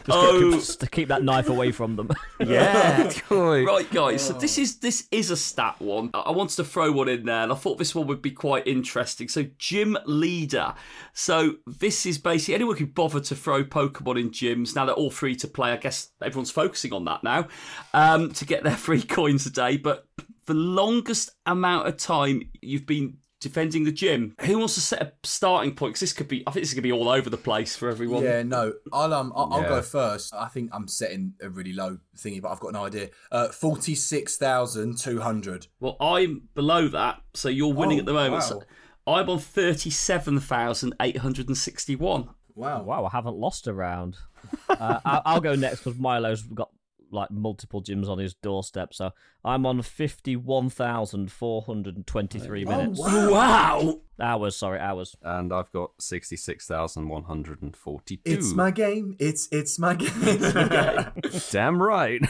[0.08, 2.10] Oh, Just to keep that knife away from them.
[2.40, 3.12] yeah.
[3.30, 3.64] Right.
[3.64, 4.22] Right, guys.
[4.22, 6.10] So this is this is a stat one.
[6.14, 8.30] I I wanted to throw one in there, and I thought this one would be
[8.30, 9.28] quite interesting.
[9.28, 10.74] So, gym leader.
[11.12, 14.74] So this is basically anyone who bother to throw Pokemon in gyms.
[14.74, 15.72] Now they're all free to play.
[15.72, 17.48] I guess everyone's focusing on that now
[17.92, 19.76] um, to get their free coins a day.
[19.76, 20.06] But
[20.52, 24.34] the longest amount of time you've been defending the gym.
[24.42, 25.90] Who wants to set a starting point?
[25.94, 26.44] Because this could be.
[26.46, 28.22] I think this could be all over the place for everyone.
[28.22, 30.32] Yeah, no, I'll um, I'll, I'll go first.
[30.34, 33.08] I think I'm setting a really low thingy, but I've got no idea.
[33.30, 35.66] Uh, forty six thousand two hundred.
[35.80, 38.32] Well, I'm below that, so you're winning Oh, at the moment.
[38.34, 38.40] wow.
[38.40, 38.62] So
[39.06, 42.28] I'm on thirty-seven thousand eight hundred and sixty-one.
[42.54, 42.82] Wow.
[42.82, 44.16] wow, I haven't lost a round.
[44.68, 46.70] Uh, I- I'll go next because Milo's got
[47.12, 48.94] like multiple gyms on his doorstep.
[48.94, 49.12] So
[49.44, 53.00] I'm on 51,423 minutes.
[53.02, 53.82] Oh, wow.
[53.82, 54.00] Wow!
[54.20, 55.16] Hours, sorry, hours.
[55.22, 58.18] And I've got 66,142.
[58.24, 59.16] It's my game.
[59.18, 60.12] It's it's my game.
[61.50, 62.20] Damn right.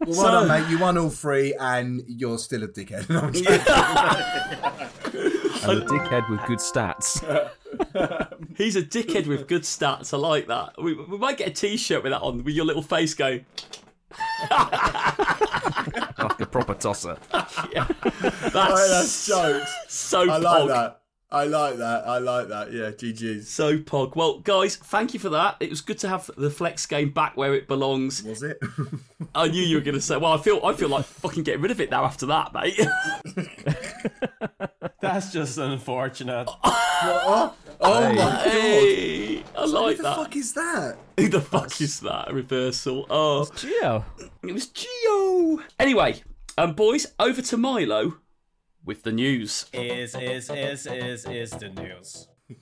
[0.00, 0.70] well, well done, mate.
[0.70, 3.10] You won all three, and you're still a dickhead.
[3.10, 3.34] No, I'm
[5.70, 7.20] and a dickhead with good stats.
[8.56, 10.14] He's a dickhead with good stats.
[10.14, 10.80] I like that.
[10.82, 13.44] We, we might get a T-shirt with that on, with your little face going.
[14.50, 17.16] Like a proper tosser.
[17.32, 17.58] That's,
[18.54, 19.70] Oh, that's jokes.
[19.88, 20.68] so I like pog.
[20.68, 21.00] that.
[21.30, 22.06] I like that.
[22.06, 22.72] I like that.
[22.72, 23.50] Yeah, GG's.
[23.50, 24.16] So pog.
[24.16, 25.56] Well, guys, thank you for that.
[25.60, 28.22] It was good to have the flex game back where it belongs.
[28.22, 28.58] Was it?
[29.34, 30.16] I knew you were going to say.
[30.16, 32.80] Well, I feel I feel like fucking getting rid of it now after that, mate.
[35.00, 36.48] That's just unfortunate.
[36.64, 38.46] oh, oh my god.
[38.48, 40.16] hey, I What like the that.
[40.16, 40.96] fuck is that?
[41.18, 42.30] Who the fuck is that?
[42.30, 43.06] A reversal.
[43.10, 44.04] Oh, Geo.
[44.42, 45.60] it was Geo.
[45.78, 46.22] Anyway,
[46.56, 48.16] um, boys, over to Milo
[48.84, 49.66] with the news.
[49.72, 52.28] Is is is is is the news.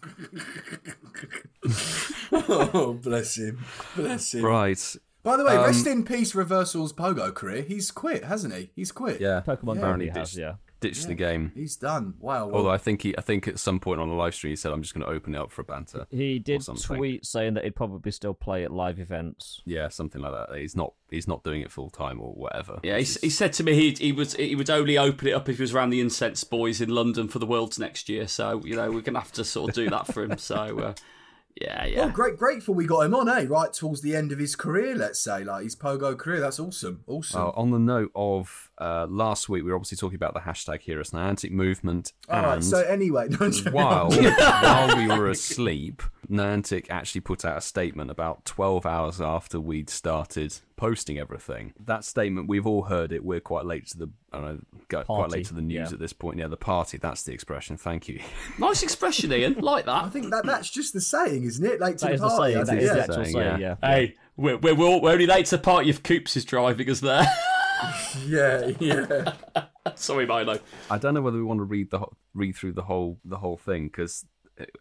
[2.32, 3.64] oh, bless him.
[3.94, 4.44] Bless him.
[4.44, 4.96] Right.
[5.22, 7.62] By the way, Um, rest in peace, Reversal's pogo career.
[7.62, 8.70] He's quit, hasn't he?
[8.76, 9.20] He's quit.
[9.20, 9.42] Yeah.
[9.46, 9.80] Pokemon Yeah.
[9.80, 10.36] apparently Apparently has,
[10.80, 11.08] ditched- yeah.
[11.08, 11.52] The game.
[11.54, 12.14] He's done.
[12.20, 12.46] Wow.
[12.46, 14.56] Well, Although I think he, I think at some point on the live stream he
[14.56, 17.54] said, "I'm just going to open it up for a banter." He did tweet saying
[17.54, 19.62] that he'd probably still play at live events.
[19.64, 20.56] Yeah, something like that.
[20.58, 22.80] He's not, he's not doing it full time or whatever.
[22.82, 25.48] Yeah, he, he said to me he he was he would only open it up
[25.48, 28.26] if he was around the Incense Boys in London for the Worlds next year.
[28.28, 30.36] So you know we're gonna have to sort of do that for him.
[30.46, 30.94] So uh,
[31.60, 32.04] yeah, yeah.
[32.04, 33.46] oh, great, grateful we got him on, eh?
[33.48, 36.40] Right towards the end of his career, let's say, like his pogo career.
[36.40, 37.02] That's awesome.
[37.06, 37.40] Awesome.
[37.40, 40.80] Uh, on the note of uh, last week, we were obviously talking about the hashtag
[40.82, 42.62] Hear Us Niantic movement, All right.
[42.64, 48.44] So anyway, no, while while we were asleep, Niantic actually put out a statement about
[48.44, 51.72] 12 hours after we'd started posting everything.
[51.84, 53.24] That statement, we've all heard it.
[53.24, 55.94] We're quite late to the, I don't know, go- quite late to the news yeah.
[55.94, 56.38] at this point.
[56.38, 56.98] Yeah, the party.
[56.98, 57.76] That's the expression.
[57.78, 58.20] Thank you.
[58.58, 59.54] Nice expression, Ian.
[59.54, 60.04] Like that.
[60.04, 61.80] I think that that's just the saying, isn't it?
[61.80, 62.52] Late to That the is the party.
[62.52, 62.56] saying.
[62.56, 62.94] I That think, is yeah.
[62.94, 63.76] the actual Saying, saying, yeah.
[63.82, 63.88] yeah.
[63.88, 67.00] Hey, we're we're, we're, we're only late to the party if Coops is driving us
[67.00, 67.26] there.
[68.26, 69.32] yeah, yeah.
[69.94, 70.58] Sorry, Milo.
[70.90, 73.38] I don't know whether we want to read the ho- read through the whole the
[73.38, 74.24] whole thing because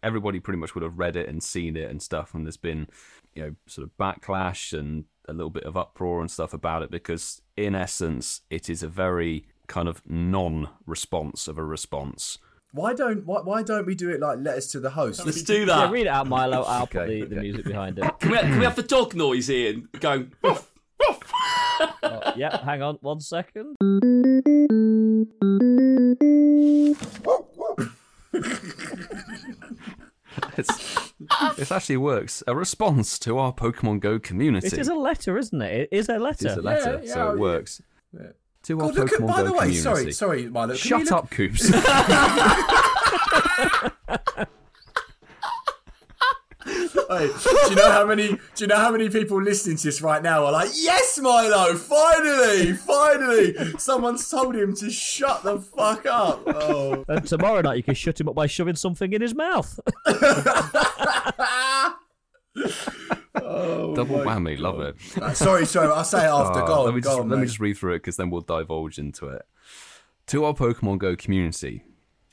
[0.02, 2.88] everybody pretty much would have read it and seen it and stuff, and there's been
[3.34, 6.90] you know sort of backlash and a little bit of uproar and stuff about it
[6.90, 12.38] because in essence it is a very kind of non-response of a response.
[12.72, 15.24] Why don't why, why don't we do it like letters to the host?
[15.24, 15.90] Let's do Yeah, that.
[15.90, 16.62] read it out, Milo.
[16.62, 17.40] I'll Okay, the, the okay.
[17.42, 18.18] music behind it.
[18.20, 20.32] Can we, can we have the dog noise, Ian, going?
[20.42, 21.20] "Woof, woof."
[22.02, 23.76] Oh, yeah, hang on one second.
[30.58, 31.12] It's
[31.58, 32.42] it actually works.
[32.46, 34.66] A response to our Pokemon Go community.
[34.66, 35.88] It is a letter, isn't it?
[35.90, 36.48] It is a letter.
[36.48, 37.40] It's a letter, Yeah, so yeah, it yeah.
[37.40, 37.82] works.
[38.64, 39.80] To our God, look at, by Go the way, community.
[39.80, 40.68] sorry, sorry, Milo.
[40.68, 41.70] can Shut we look- up, Coops.
[47.08, 48.28] Hey, do you know how many?
[48.28, 51.74] Do you know how many people listening to this right now are like, "Yes, Milo,
[51.76, 57.82] finally, finally, someone's told him to shut the fuck up." Oh, And tomorrow night you
[57.82, 59.78] can shut him up by shoving something in his mouth.
[63.34, 64.96] Double whammy, love it.
[65.20, 65.88] Uh, sorry, sorry.
[65.88, 66.60] I'll say it after.
[66.62, 68.16] Uh, go on, let me go just, on, let me just read through it because
[68.16, 69.42] then we'll divulge into it.
[70.28, 71.84] To our Pokemon Go community,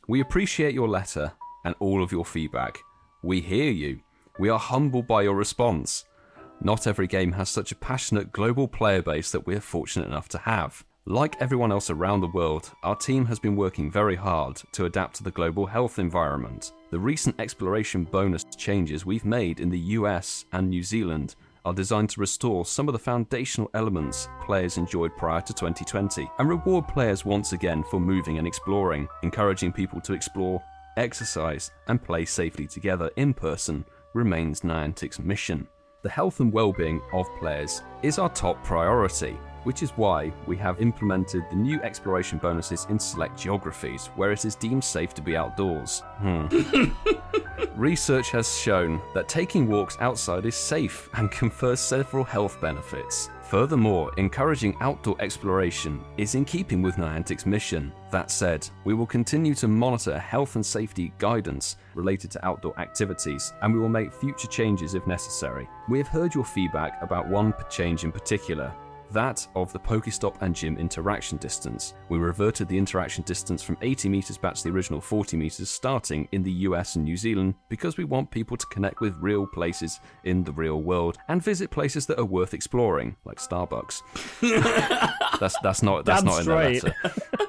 [0.08, 2.80] we appreciate your letter and all of your feedback.
[3.22, 4.00] We hear you.
[4.40, 6.06] We are humbled by your response.
[6.60, 10.40] Not every game has such a passionate global player base that we're fortunate enough to
[10.40, 10.84] have.
[11.06, 15.18] Like everyone else around the world, our team has been working very hard to adapt
[15.18, 16.72] to the global health environment.
[16.90, 22.10] The recent exploration bonus changes we've made in the US and New Zealand are designed
[22.10, 27.24] to restore some of the foundational elements players enjoyed prior to 2020 and reward players
[27.24, 30.60] once again for moving and exploring, encouraging people to explore,
[30.98, 35.68] exercise, and play safely together in person remains Niantic's mission.
[36.02, 40.82] The health and well-being of players is our top priority, which is why we have
[40.82, 45.38] implemented the new exploration bonuses in select geographies where it is deemed safe to be
[45.38, 46.04] outdoors.
[46.18, 46.48] Hmm.
[47.76, 53.30] Research has shown that taking walks outside is safe and confers several health benefits.
[53.54, 57.94] Furthermore, encouraging outdoor exploration is in keeping with Niantic's mission.
[58.10, 63.54] That said, we will continue to monitor health and safety guidance related to outdoor activities,
[63.62, 65.70] and we will make future changes if necessary.
[65.88, 68.74] We have heard your feedback about one change in particular,
[69.14, 71.94] that of the Pokestop and gym interaction distance.
[72.10, 76.28] We reverted the interaction distance from 80 meters back to the original 40 meters starting
[76.32, 80.00] in the US and New Zealand because we want people to connect with real places
[80.24, 84.02] in the real world and visit places that are worth exploring, like Starbucks.
[85.40, 86.96] that's that's not that's Damn not in their letter.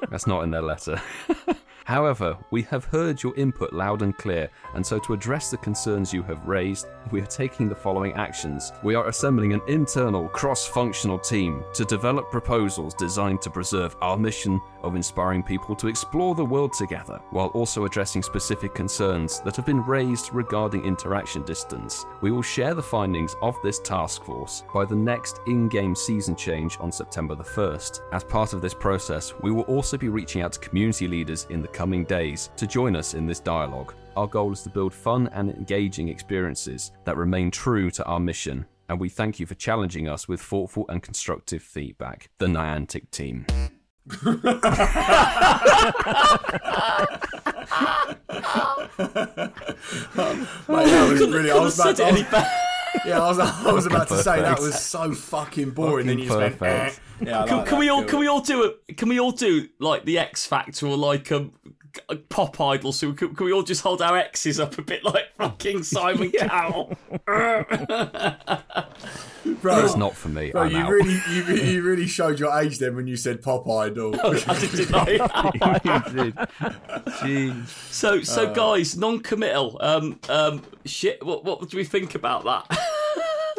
[0.09, 1.01] That's not in their letter.
[1.85, 6.11] However, we have heard your input loud and clear, and so to address the concerns
[6.11, 8.73] you have raised, we are taking the following actions.
[8.81, 14.17] We are assembling an internal, cross functional team to develop proposals designed to preserve our
[14.17, 19.55] mission of inspiring people to explore the world together, while also addressing specific concerns that
[19.55, 22.07] have been raised regarding interaction distance.
[22.21, 26.35] We will share the findings of this task force by the next in game season
[26.35, 28.01] change on September the 1st.
[28.11, 31.61] As part of this process, we will also be reaching out to community leaders in
[31.61, 33.93] the coming days to join us in this dialogue.
[34.15, 38.65] Our goal is to build fun and engaging experiences that remain true to our mission,
[38.87, 42.29] and we thank you for challenging us with thoughtful and constructive feedback.
[42.37, 43.45] The Niantic team.
[44.23, 44.45] Mate,
[50.85, 51.51] that was really.
[51.51, 52.64] I was about Said it any to, better.
[53.05, 56.07] Yeah, I was, I was about to say that was so fucking boring.
[56.07, 56.91] then you Fucking just went, eh.
[57.21, 58.09] Yeah, I Can, can we all Good.
[58.09, 58.97] can we all do it?
[58.97, 61.53] Can we all do like the X Factor or like um
[62.29, 65.25] pop idol, So can, can we all just hold our X's up a bit like
[65.37, 66.97] fucking Simon Cowell?
[69.61, 70.51] Bro, It's not for me.
[70.51, 70.89] bro I'm you out.
[70.91, 74.15] really, you, re- you really showed your age then when you said pop idol.
[74.23, 75.05] I didn't know.
[75.07, 75.19] You
[76.23, 76.35] did.
[76.35, 77.67] Jeez.
[77.91, 78.23] So, Uh.
[78.23, 79.77] so guys, non-committal.
[79.81, 81.23] Um, um, shit.
[81.25, 82.79] What, what do we think about that?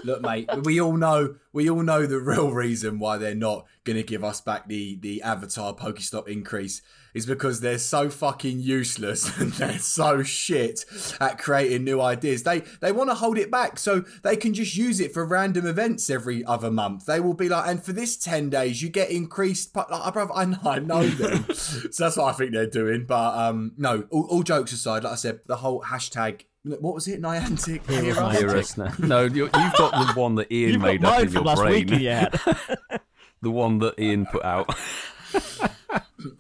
[0.05, 3.97] Look, mate, we all know we all know the real reason why they're not going
[3.97, 6.83] to give us back the the Avatar Pokestop increase
[7.17, 10.85] is because they're so fucking useless and they're so shit
[11.19, 12.43] at creating new ideas.
[12.43, 15.67] They they want to hold it back so they can just use it for random
[15.67, 17.07] events every other month.
[17.07, 19.73] They will be like, and for this ten days you get increased.
[19.73, 23.07] But like, bruv, I know, I know them, so that's what I think they're doing.
[23.07, 26.43] But um, no, all, all jokes aside, like I said, the whole hashtag.
[26.65, 27.23] What was it?
[27.23, 28.29] Niantic Hero?
[28.31, 28.93] Hear us now.
[28.99, 31.63] No, you you've got the one that Ian You've got made up in your last
[31.63, 31.93] brain.
[31.93, 32.29] in your.
[33.43, 34.75] The one that Ian put out.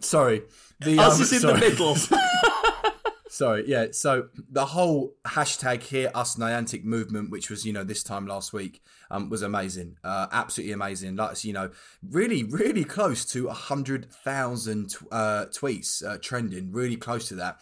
[0.00, 0.42] Sorry.
[0.80, 1.60] The, Us um, is in sorry.
[1.60, 1.96] the middle.
[3.28, 3.88] Sorry, yeah.
[3.92, 8.54] So the whole hashtag Hear Us Niantic movement, which was you know this time last
[8.54, 11.16] week, um, was amazing, uh, absolutely amazing.
[11.16, 11.70] Like you know,
[12.02, 17.60] really, really close to a hundred thousand uh, tweets uh, trending, really close to that.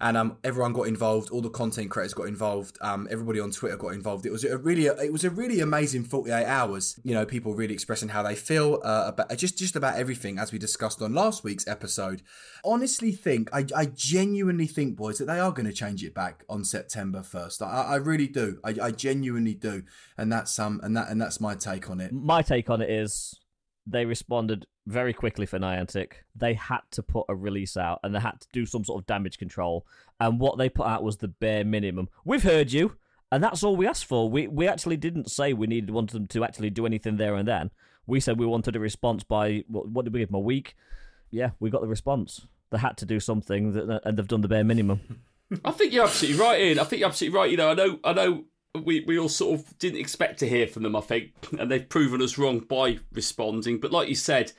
[0.00, 1.30] And um, everyone got involved.
[1.30, 2.78] All the content creators got involved.
[2.80, 4.26] Um, everybody on Twitter got involved.
[4.26, 7.00] It was a really, it was a really amazing forty-eight hours.
[7.02, 10.52] You know, people really expressing how they feel uh, about just just about everything, as
[10.52, 12.22] we discussed on last week's episode.
[12.64, 16.44] Honestly, think I, I genuinely think, boys, that they are going to change it back
[16.48, 17.62] on September first.
[17.62, 18.58] I, I really do.
[18.64, 19.82] I, I genuinely do,
[20.18, 22.12] and that's um and that and that's my take on it.
[22.12, 23.38] My take on it is
[23.86, 26.12] they responded very quickly for Niantic.
[26.34, 29.06] They had to put a release out and they had to do some sort of
[29.06, 29.86] damage control.
[30.20, 32.08] And what they put out was the bare minimum.
[32.24, 32.96] We've heard you,
[33.30, 34.30] and that's all we asked for.
[34.30, 37.46] We we actually didn't say we needed wanted them to actually do anything there and
[37.46, 37.70] then.
[38.06, 40.76] We said we wanted a response by what, what did we give them a week?
[41.30, 42.46] Yeah, we got the response.
[42.70, 45.22] They had to do something, that, and they've done the bare minimum.
[45.64, 46.78] I think you're absolutely right, Ian.
[46.78, 47.50] I think you're absolutely right.
[47.50, 48.44] You know, I know, I know.
[48.84, 51.88] We, we all sort of didn't expect to hear from them, I think, and they've
[51.88, 53.78] proven us wrong by responding.
[53.78, 54.52] But like you said,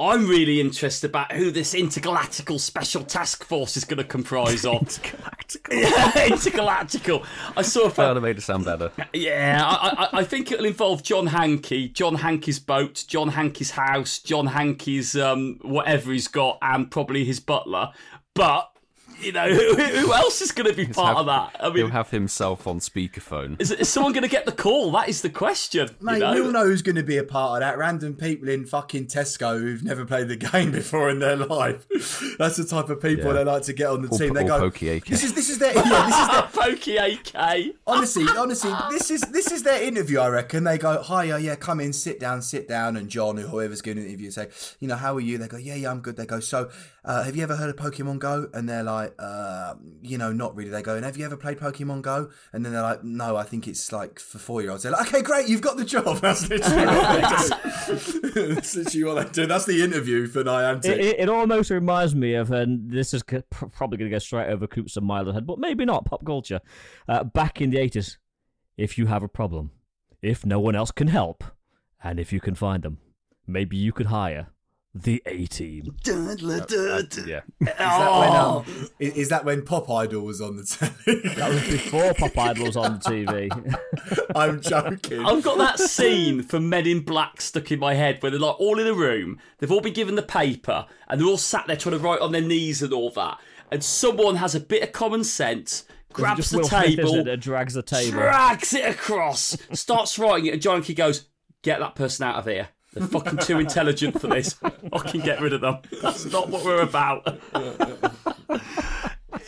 [0.00, 4.82] I'm really interested about who this intergalactical special task force is going to comprise of.
[4.82, 5.72] Galactical.
[5.72, 7.26] yeah, intergalactical.
[7.56, 8.92] I saw That would made it sound better.
[9.12, 14.20] Yeah, I, I, I think it'll involve John Hanke, John Hanke's boat, John Hanke's house,
[14.20, 17.90] John Hanke's um, whatever he's got, and probably his butler.
[18.34, 18.70] But
[19.20, 21.56] you know, who, who else is going to be part of that?
[21.60, 23.60] I He'll mean, have himself on speakerphone.
[23.60, 24.90] is, is someone going to get the call?
[24.92, 25.88] That is the question.
[26.00, 26.34] Mate, you know?
[26.34, 27.78] we all know who's going to be a part of that.
[27.78, 31.86] Random people in fucking Tesco who've never played the game before in their life.
[32.38, 33.32] That's the type of people Yeah.
[33.32, 34.34] they like to get on the Or- team.
[34.34, 35.06] They go, Pokey AK.
[35.06, 37.74] "This is this is their yeah, this is their Pokey AK.
[37.86, 40.18] honestly, honestly, this is this is their interview.
[40.20, 43.38] I reckon they go, "Hi, yeah, yeah, come in, sit down, sit down." And John,
[43.38, 44.48] or whoever's giving the interview, say,
[44.80, 46.70] "You know, how are you?" They go, "Yeah, yeah, I'm good." They go, "So,
[47.08, 50.54] uh, have you ever heard of Pokemon Go?" And they're like, uh, "You know, not
[50.54, 53.34] really." They go, "And have you ever played Pokemon Go?" And then they're like, "No,
[53.34, 55.86] I think it's like for four year olds." They're like, "Okay, great, you've got the
[55.86, 58.54] job." That's literally what they do.
[58.54, 59.46] That's literally what they do.
[59.46, 60.84] That's the interview for Niantic.
[60.84, 64.48] It, it, it almost reminds me of, and this is probably going to go straight
[64.48, 66.60] over Coops and Milo head, but maybe not pop culture.
[67.08, 68.18] Uh, back in the 80s,
[68.76, 69.70] if you have a problem,
[70.20, 71.42] if no one else can help,
[72.04, 72.98] and if you can find them,
[73.46, 74.48] maybe you could hire
[74.94, 75.94] the A team.
[77.26, 77.40] Yeah.
[77.60, 78.64] Is that, when, Oh.
[78.66, 80.64] um, is, is that when Pop Idol was on the
[81.04, 81.20] telly?
[81.36, 84.30] That was before Pop Idol was on the TV.
[84.34, 85.24] I'm joking.
[85.24, 88.58] I've got that scene from Men in Black stuck in my head where they're like
[88.58, 91.76] all in a room, they've all been given the paper, and they're all sat there
[91.76, 93.38] trying to write on their knees and all that.
[93.70, 97.24] And someone has a bit of common sense, grabs Just the Will Smith, table, it,
[97.24, 98.12] that drags the table.
[98.18, 101.26] drags it across, starts writing it, and John Key goes,
[101.62, 102.68] Get that person out of here.
[102.94, 104.52] They're fucking too intelligent for this.
[104.92, 105.78] Fucking get rid of them.
[106.02, 107.26] That's not what we're about.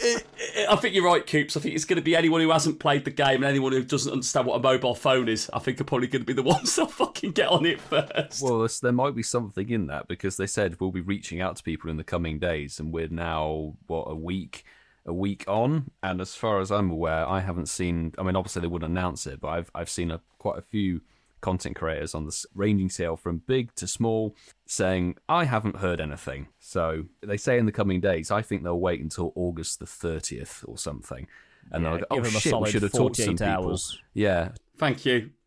[0.02, 0.26] It-
[0.56, 1.56] it- I think you're right, Coops.
[1.56, 3.82] I think it's going to be anyone who hasn't played the game and anyone who
[3.82, 5.50] doesn't understand what a mobile phone is.
[5.52, 8.42] I think are probably going to be the ones that fucking get on it first.
[8.42, 11.62] Well, there might be something in that because they said we'll be reaching out to
[11.62, 14.64] people in the coming days, and we're now what a week,
[15.06, 15.90] a week on.
[16.02, 18.14] And as far as I'm aware, I haven't seen.
[18.18, 21.00] I mean, obviously they wouldn't announce it, but I've I've seen a, quite a few
[21.40, 24.34] content creators on this ranging scale from big to small
[24.66, 26.48] saying I haven't heard anything.
[26.58, 28.30] So they say in the coming days.
[28.30, 31.26] I think they'll wait until August the 30th or something.
[31.72, 33.36] And Yeah, they'll go, oh give them a shit, we should have talked to some
[33.36, 33.80] 48 people.
[34.14, 34.48] Yeah,
[34.78, 35.30] Thank you.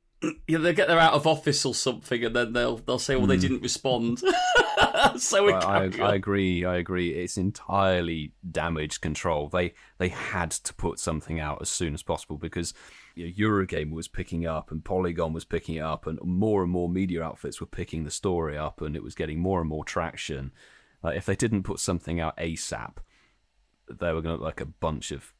[0.47, 3.27] Yeah, they'll get their out of office or something, and then they'll they'll say, "Well,
[3.27, 3.41] they hmm.
[3.41, 4.19] didn't respond."
[5.17, 6.13] so we I, I, carry I on.
[6.13, 6.63] agree.
[6.63, 7.09] I agree.
[7.09, 9.49] It's entirely damage control.
[9.49, 12.73] They they had to put something out as soon as possible because
[13.15, 16.71] you know, Eurogamer was picking up and Polygon was picking it up, and more and
[16.71, 19.85] more media outfits were picking the story up, and it was getting more and more
[19.85, 20.51] traction.
[21.03, 22.97] Like if they didn't put something out ASAP,
[23.89, 25.33] they were going to look like a bunch of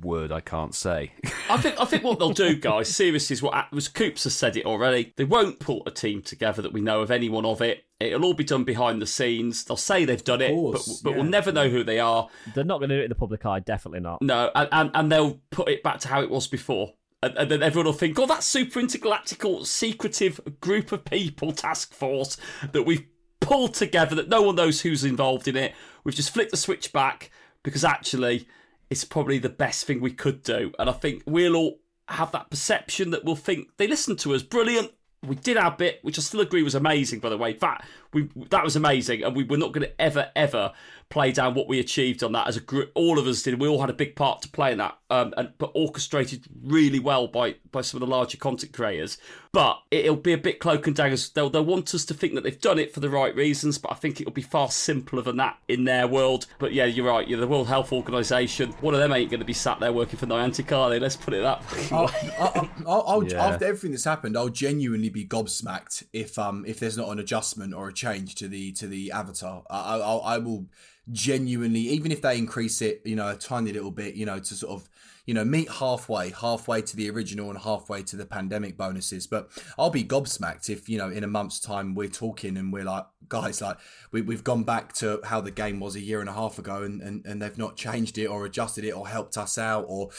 [0.00, 1.12] word I can't say.
[1.50, 4.56] I think I think what they'll do, guys, seriously, is what was Coops has said
[4.56, 5.12] it already.
[5.16, 7.84] They won't pull a team together that we know of anyone of it.
[8.00, 9.64] It'll all be done behind the scenes.
[9.64, 11.16] They'll say they've done it, course, but, but yeah.
[11.16, 12.28] we'll never know who they are.
[12.54, 13.60] They're not going to do it in the public eye.
[13.60, 14.22] Definitely not.
[14.22, 16.94] No, and, and, and they'll put it back to how it was before.
[17.22, 21.94] And, and then everyone will think, oh, that super intergalactical, secretive group of people, task
[21.94, 22.36] force
[22.72, 23.06] that we've
[23.40, 25.74] pulled together that no one knows who's involved in it.
[26.04, 27.30] We've just flicked the switch back
[27.62, 28.48] because actually
[28.90, 30.72] it's probably the best thing we could do.
[30.78, 34.42] And I think we'll all have that perception that we'll think they listened to us.
[34.42, 34.92] Brilliant.
[35.24, 37.52] We did our bit, which I still agree was amazing, by the way.
[37.52, 40.72] That we that was amazing, and we were not going to ever, ever
[41.12, 42.90] play down what we achieved on that as a group.
[42.94, 43.60] All of us did.
[43.60, 46.98] We all had a big part to play in that, um, and but orchestrated really
[46.98, 49.18] well by by some of the larger content creators.
[49.52, 51.28] But it'll be a bit cloak and daggers.
[51.28, 53.92] They'll they'll want us to think that they've done it for the right reasons, but
[53.92, 56.46] I think it'll be far simpler than that in their world.
[56.58, 57.28] But yeah, you're right.
[57.28, 58.72] Yeah, the World Health Organization.
[58.80, 60.98] One of them ain't going to be sat there working for Niantic, are they?
[60.98, 61.88] Let's put it that way.
[61.92, 63.48] I'll, I'll, I'll, I'll, Yeah.
[63.48, 67.74] After everything that's happened, I'll genuinely be gobsmacked if um if there's not an adjustment
[67.74, 69.64] or a change to the to the avatar.
[69.68, 70.68] I I, I will
[71.10, 74.54] genuinely, even if they increase it, you know, a tiny little bit, you know, to
[74.54, 74.88] sort of
[75.26, 79.26] you know meet halfway, halfway to the original and halfway to the pandemic bonuses.
[79.26, 82.84] But I'll be gobsmacked if you know in a month's time we're talking and we're
[82.84, 83.78] like, guys, like
[84.10, 86.82] we, we've gone back to how the game was a year and a half ago,
[86.82, 90.10] and, and, and they've not changed it or adjusted it or helped us out, or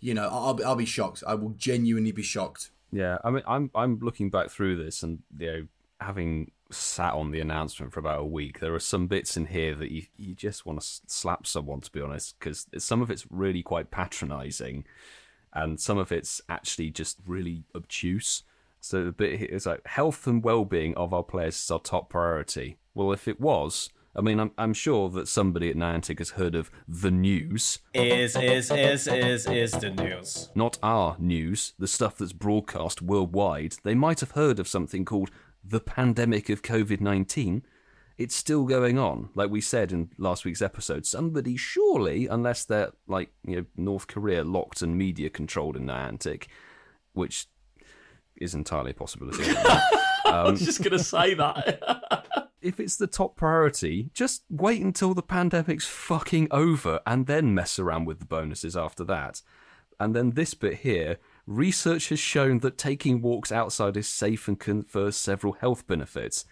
[0.00, 1.22] you know, I'll I'll be shocked.
[1.26, 2.70] I will genuinely be shocked.
[2.92, 5.66] Yeah, I mean, I'm I'm looking back through this, and you know,
[6.00, 9.74] having sat on the announcement for about a week, there are some bits in here
[9.74, 13.26] that you you just want to slap someone, to be honest, because some of it's
[13.30, 14.84] really quite patronising,
[15.52, 18.42] and some of it's actually just really obtuse.
[18.80, 22.10] So the bit here is like health and well-being of our players is our top
[22.10, 22.78] priority.
[22.94, 23.90] Well, if it was.
[24.18, 28.34] I mean, I'm, I'm sure that somebody at Niantic has heard of the news, Is
[28.34, 30.48] is is is is the news.
[30.54, 35.30] not our news, the stuff that's broadcast worldwide, they might have heard of something called
[35.68, 37.62] the pandemic of COVID 19.
[38.18, 39.28] It's still going on.
[39.34, 44.06] Like we said in last week's episode, somebody surely, unless they're like, you know, North
[44.06, 46.46] Korea locked and media controlled in Niantic,
[47.12, 47.46] which
[48.36, 49.44] is entirely a possibility.
[50.26, 52.48] Um, I was just going to say that.
[52.60, 57.78] if it's the top priority, just wait until the pandemic's fucking over and then mess
[57.78, 59.40] around with the bonuses after that.
[60.00, 64.58] And then this bit here research has shown that taking walks outside is safe and
[64.58, 66.44] confers several health benefits.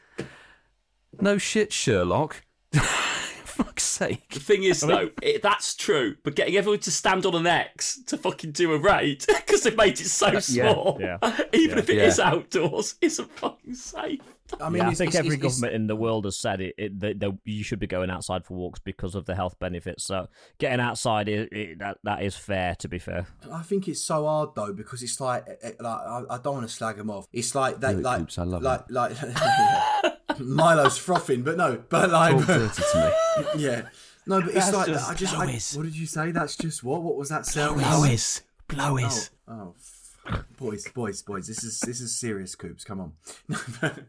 [1.21, 2.43] No shit, Sherlock.
[3.55, 4.29] Fuck's sake.
[4.31, 8.01] The thing is, though, it, that's true, but getting everyone to stand on an X
[8.07, 11.19] to fucking do a raid because they've made it so small, yeah.
[11.53, 12.05] even if it Yeah.
[12.05, 14.21] is outdoors, isn't fucking safe.
[14.61, 16.61] I mean, yeah, I think it's- every it's- it's- government in the world has said
[16.61, 16.75] it.
[16.77, 20.05] it that that you should be going outside for walks because of the health benefits.
[20.05, 22.75] So getting outside, it, it, that that is fair.
[22.77, 26.39] To be fair, I think it's so hard though because it's like, like I, I
[26.39, 27.27] don't want to slag them off.
[27.33, 29.13] It's like they like Coops, I love like like
[30.39, 33.13] Milo's frothing, but no, but like Talk dirty to
[33.57, 33.63] me.
[33.63, 33.83] yeah,
[34.27, 36.31] no, but it's That's like just I just I, what did you say?
[36.31, 37.03] That's just what?
[37.03, 37.81] What was that sound?
[37.81, 38.43] Blowies.
[38.69, 39.31] Blowies.
[39.47, 41.47] Oh, f- boys, boys, boys!
[41.47, 42.85] This is this is serious, Coops.
[42.85, 43.13] Come on.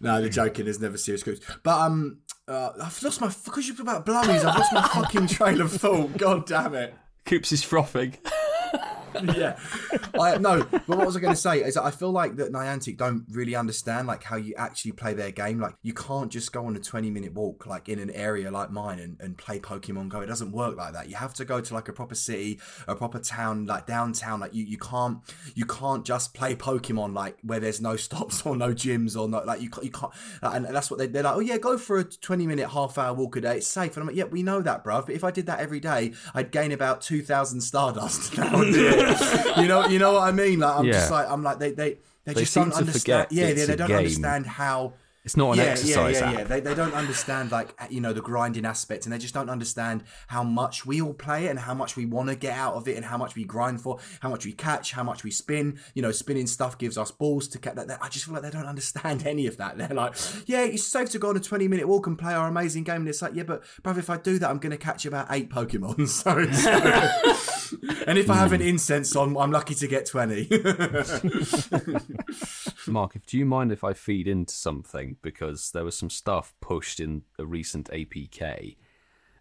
[0.00, 1.40] no, the joking is never serious, Coops.
[1.62, 4.44] But um, uh, I've lost my because you talk about blowies.
[4.44, 6.16] I've lost my fucking trail of thought.
[6.16, 6.94] God damn it.
[7.24, 8.16] Coops is frothing.
[9.34, 9.58] yeah.
[10.18, 12.52] I no, but what was I going to say is that I feel like that
[12.52, 15.60] Niantic don't really understand like how you actually play their game.
[15.60, 18.70] Like you can't just go on a 20 minute walk like in an area like
[18.70, 20.20] mine and, and play Pokemon Go.
[20.20, 21.08] It doesn't work like that.
[21.08, 24.40] You have to go to like a proper city, a proper town, like downtown.
[24.40, 25.18] Like you, you can't
[25.54, 29.42] you can't just play Pokemon like where there's no stops or no gyms or no
[29.44, 31.98] like you can't you can't and that's what they, they're like, oh yeah, go for
[31.98, 33.56] a 20 minute half hour walk a day.
[33.58, 33.96] It's safe.
[33.96, 35.06] And I'm like, yeah, we know that, bruv.
[35.06, 38.34] But if I did that every day, I'd gain about 2,000 Stardust.
[38.76, 38.95] It.
[39.60, 40.60] you know, you know what I mean?
[40.60, 41.90] Like, I'm just like, I'm like, they, they,
[42.24, 43.28] they, They just don't understand.
[43.30, 43.98] Yeah, yeah, they don't game.
[43.98, 44.94] understand how.
[45.24, 46.44] It's not an yeah, exercise yeah, yeah, yeah.
[46.44, 50.04] They, they don't understand like you know the grinding aspect, and they just don't understand
[50.28, 52.86] how much we all play it and how much we want to get out of
[52.86, 55.80] it, and how much we grind for, how much we catch, how much we spin.
[55.94, 57.74] You know, spinning stuff gives us balls to catch.
[57.74, 59.76] That that- I just feel like they don't understand any of that.
[59.76, 60.14] They're like,
[60.46, 63.00] yeah, it's safe to go on a twenty minute walk and play our amazing game,
[63.00, 65.26] and it's like, yeah, but bruv, if I do that, I'm going to catch about
[65.30, 66.06] eight Pokemon.
[66.08, 67.55] So, it's-
[68.06, 70.48] and if I have an incense on, I'm lucky to get twenty.
[72.86, 76.54] Mark, if do you mind if I feed into something because there was some stuff
[76.60, 78.76] pushed in a recent APK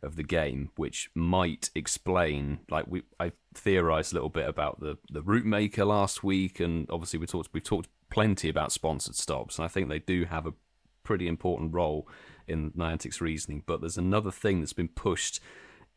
[0.03, 4.97] of the game which might explain like we I theorized a little bit about the
[5.09, 9.57] the route maker last week and obviously we talked we've talked plenty about sponsored stops
[9.57, 10.53] and I think they do have a
[11.03, 12.07] pretty important role
[12.47, 15.39] in Niantic's reasoning but there's another thing that's been pushed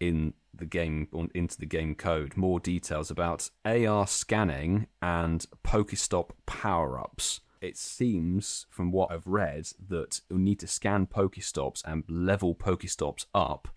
[0.01, 6.99] in the game into the game code more details about AR scanning and Pokestop power
[6.99, 7.41] ups.
[7.61, 13.27] It seems, from what I've read, that you'll need to scan Pokestops and level Pokestops
[13.35, 13.69] up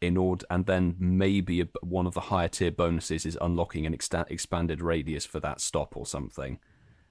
[0.00, 4.30] in order, and then maybe one of the higher tier bonuses is unlocking an exta-
[4.30, 6.58] expanded radius for that stop or something.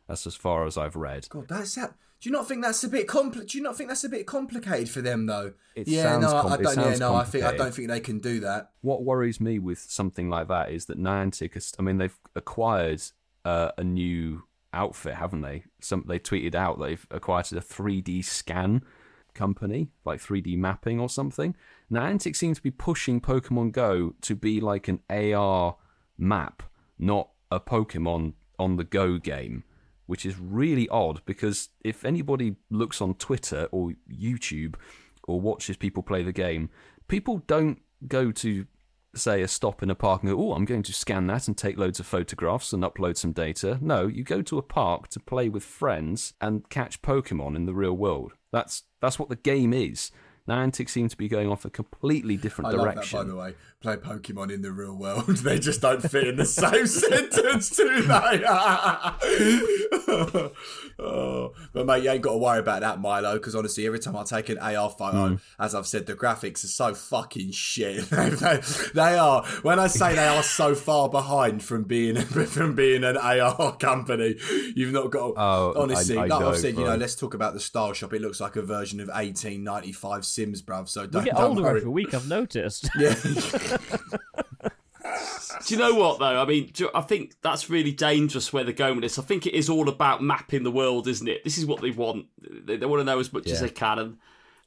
[0.08, 1.30] That's as far as I've read.
[1.30, 1.94] God, that's that.
[2.22, 4.26] Do you not think that's a bit compli- Do you not think that's a bit
[4.26, 5.54] complicated for them though?
[5.76, 6.78] It yeah, sounds no, com- I don't.
[6.78, 8.72] Yeah, no, I think I don't think they can do that.
[8.82, 13.02] What worries me with something like that is that Niantic, I mean, they've acquired
[13.46, 14.44] uh, a new
[14.74, 15.64] outfit, haven't they?
[15.80, 18.84] Some they tweeted out they've acquired a 3D scan
[19.34, 21.56] company, like 3D mapping or something.
[21.92, 25.78] Niantic seems to be pushing Pokemon Go to be like an AR
[26.18, 26.64] map,
[26.98, 29.64] not a Pokemon on the go game,
[30.10, 34.74] which is really odd because if anybody looks on Twitter or YouTube
[35.28, 36.68] or watches people play the game,
[37.08, 38.66] people don't go to
[39.14, 41.56] say a stop in a park and go, oh, I'm going to scan that and
[41.56, 43.78] take loads of photographs and upload some data.
[43.82, 47.76] No, you go to a park to play with friends and catch Pokemon in the
[47.76, 48.34] real world.
[48.52, 50.10] That's that's what the game is.
[50.50, 53.20] Niantic seem to be going off a completely different I love that, direction.
[53.20, 53.54] by the way.
[53.82, 55.28] Play Pokemon in the real world.
[55.28, 58.44] they just don't fit in the same sentence, do they?
[61.00, 63.34] oh, but mate, you ain't got to worry about that, Milo.
[63.36, 65.36] Because honestly, every time I take an AR photo, Hmm.
[65.60, 68.10] as I've said, the graphics are so fucking shit.
[68.10, 69.46] they, are.
[69.62, 74.36] When I say they are so far behind from being from being an AR company,
[74.76, 75.34] you've not got.
[75.38, 77.94] Oh, honestly, I- I like know, I've said, you know, let's talk about the Style
[77.94, 78.14] Shop.
[78.14, 80.88] It looks like a version of 1895 Sims, bruv.
[80.90, 81.78] So We don't, get don't older worry.
[81.80, 82.14] every week.
[82.14, 82.90] I've noticed.
[83.00, 83.16] Yeah.
[85.66, 86.42] Do you know what though?
[86.42, 89.18] I mean, do, I think that's really dangerous where they're going with this.
[89.20, 91.44] I think it is all about mapping the world, isn't it?
[91.44, 92.28] This is what they want.
[92.42, 94.18] They, they want to know as much as they can and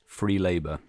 [0.07, 0.81] Free labor.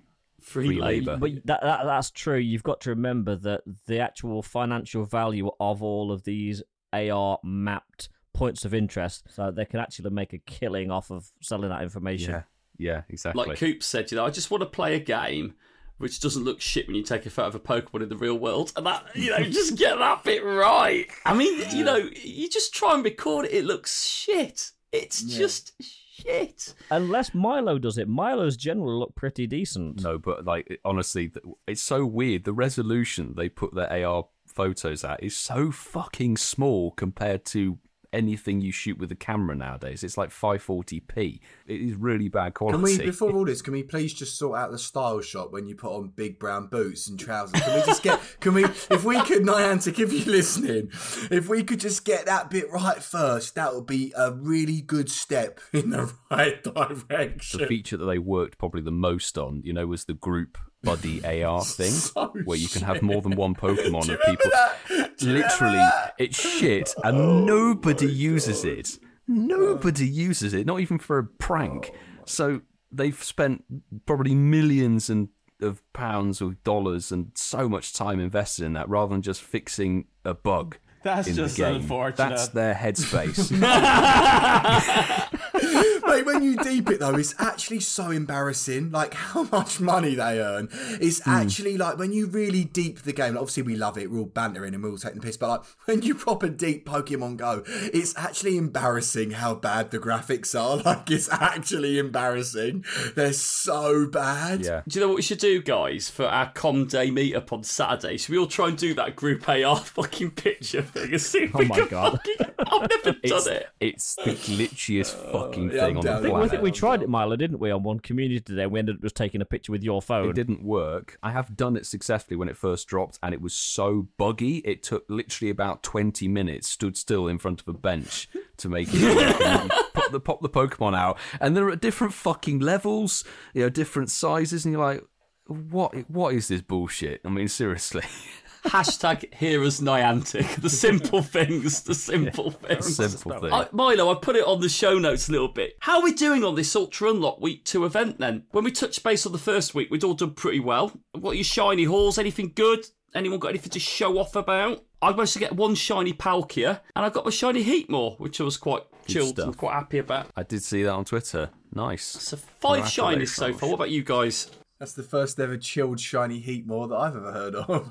[0.41, 1.11] free, Free labor.
[1.13, 1.17] labour.
[1.19, 2.37] But that, that that's true.
[2.37, 6.61] You've got to remember that the actual financial value of all of these
[6.91, 11.69] AR mapped points of interest, so they can actually make a killing off of selling
[11.69, 12.31] that information.
[12.31, 12.41] Yeah,
[12.77, 13.45] yeah, exactly.
[13.45, 15.55] Like Coop said, you know, I just want to play a game
[15.97, 18.37] which doesn't look shit when you take a photo of a Pokemon in the real
[18.37, 21.07] world, and that you know, just get that bit right.
[21.25, 24.71] I mean, you know, you just try and record it, it looks shit.
[24.91, 26.75] It's just shit.
[26.91, 30.03] Unless Milo does it, Milo's generally look pretty decent.
[30.03, 31.31] No, but like honestly,
[31.67, 32.43] it's so weird.
[32.43, 37.79] The resolution they put their AR photos at is so fucking small compared to
[38.13, 40.03] anything you shoot with a camera nowadays.
[40.03, 41.39] It's like 540p.
[41.67, 42.77] It is really bad quality.
[42.77, 45.67] Can we, before all this, can we please just sort out the style shot when
[45.67, 47.59] you put on big brown boots and trousers?
[47.61, 50.89] Can we just get, can we, if we could, Niantic, if you're listening,
[51.31, 55.09] if we could just get that bit right first, that would be a really good
[55.09, 57.59] step in the right direction.
[57.59, 61.43] the feature that they worked probably the most on, you know, was the group buddy
[61.43, 62.87] AR thing, So where you can shit.
[62.87, 64.27] have more than one Pokemon Do you of people.
[64.27, 64.77] remember that?
[65.17, 65.87] Do you remember Literally,
[66.19, 68.99] it's shit, and oh nobody uses it.
[69.27, 71.91] Nobody uses it, not even for a prank.
[72.25, 72.61] So
[72.91, 73.63] they've spent
[74.05, 75.29] probably millions and
[75.61, 80.05] of pounds or dollars and so much time invested in that, rather than just fixing
[80.25, 80.77] a bug.
[81.03, 81.75] That's in just the game.
[81.75, 82.17] unfortunate.
[82.29, 83.51] That's their headspace.
[86.13, 88.91] Mate, when you deep it though, it's actually so embarrassing.
[88.91, 90.69] Like how much money they earn.
[91.01, 91.29] It's Hmm.
[91.31, 93.33] actually like when you really deep the game.
[93.33, 94.11] Like, obviously, we love it.
[94.11, 95.37] We're all bantering and we're all taking the piss.
[95.37, 100.53] But like when you proper deep Pokemon Go, it's actually embarrassing how bad the graphics
[100.59, 100.73] are.
[100.83, 102.83] Like it's actually embarrassing.
[103.15, 104.61] They're so bad.
[104.61, 104.81] yeah.
[104.87, 108.17] Do you know what we should do, guys, for our Com Day meetup on Saturday?
[108.17, 111.55] Should we all try and do that Group AR fucking picture thing and see if
[111.55, 112.11] Oh we my can God.
[112.13, 112.53] fucking...
[112.67, 113.69] I've never It's, done it.
[113.79, 116.51] it's the glitchiest fucking yeah, thing I'm on down the with I planet.
[116.51, 118.65] think we tried it, Milo, didn't we, on one community today?
[118.65, 120.29] We ended up just taking a picture with your phone.
[120.29, 121.17] It didn't work.
[121.23, 124.57] I have done it successfully when it first dropped, and it was so buggy.
[124.59, 128.87] It took literally about twenty minutes, stood still in front of a bench to make
[128.91, 129.41] it work.
[129.41, 133.23] and you pop the pop the Pokemon out, and they're at different fucking levels,
[133.53, 135.03] you know, different sizes, and you're like,
[135.47, 135.93] what?
[136.09, 137.21] What is this bullshit?
[137.25, 138.03] I mean, seriously,
[138.65, 140.61] Hashtag Hear Us Niantic.
[140.61, 141.81] The simple things.
[141.83, 142.95] The simple things.
[142.95, 143.53] simple thing.
[143.53, 145.75] I, Milo, I put it on the show notes a little bit.
[145.79, 148.43] How are we doing on this Ultra Unlock Week 2 event then?
[148.51, 150.91] When we touched base on the first week, we'd all done pretty well.
[151.13, 152.17] What are your shiny hauls?
[152.17, 152.85] Anything good?
[153.13, 154.83] Anyone got anything to show off about?
[155.01, 158.43] I managed to get one shiny Palkia, and I got my shiny Heatmor, which I
[158.45, 159.57] was quite chilled and stuff.
[159.57, 160.27] quite happy about.
[160.35, 161.49] I did see that on Twitter.
[161.75, 162.03] Nice.
[162.05, 163.69] So five shinies so far.
[163.69, 164.49] What about you guys?
[164.83, 167.87] That's the first ever chilled shiny heat more that I've ever heard of.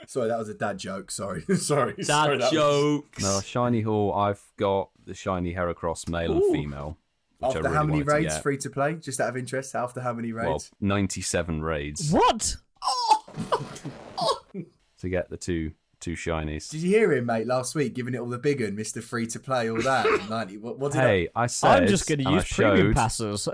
[0.08, 1.10] Sorry, that was a dad joke.
[1.10, 1.56] Sorry, sorry.
[2.02, 4.14] sorry, Dad that was- No, shiny hall.
[4.14, 6.96] I've got the shiny Heracross male and female.
[7.36, 8.94] Which I After really how many wanted to raids free to play?
[8.94, 10.46] Just out of interest, after how many raids?
[10.46, 10.70] Well, raids?
[10.80, 12.12] 97 raids.
[12.12, 12.56] What?
[15.00, 16.70] to get the two two shinies.
[16.70, 19.02] Did you hear him, mate, last week, giving it all the big one, Mr.
[19.02, 20.06] Free to Play, all that?
[20.30, 20.56] 90.
[20.56, 22.94] What, what did Hey, I said I'm just going to and I use premium showed-
[22.96, 23.48] passes.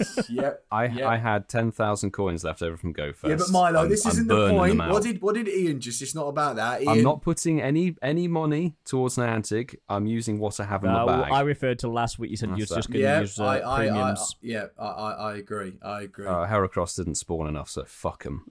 [0.00, 0.04] I.
[0.28, 0.64] Yep.
[0.70, 1.06] I yep.
[1.06, 3.28] I had ten thousand coins left over from GoFest.
[3.28, 4.78] Yeah, but Milo, I'm- this I'm isn't the point.
[4.78, 6.00] What did what did Ian just?
[6.00, 6.80] It's not about that.
[6.82, 9.76] Ian, I'm not putting any any money towards Niantic.
[9.88, 11.32] I'm using what I have in No, my bag.
[11.32, 12.30] I referred to last week.
[12.30, 14.36] You said you were just going to Yeah, use uh, I, I, I, premiums.
[14.40, 15.74] yeah, I, I, I agree.
[15.82, 16.26] I agree.
[16.26, 18.44] Uh, Heracross didn't spawn enough, so fuck them.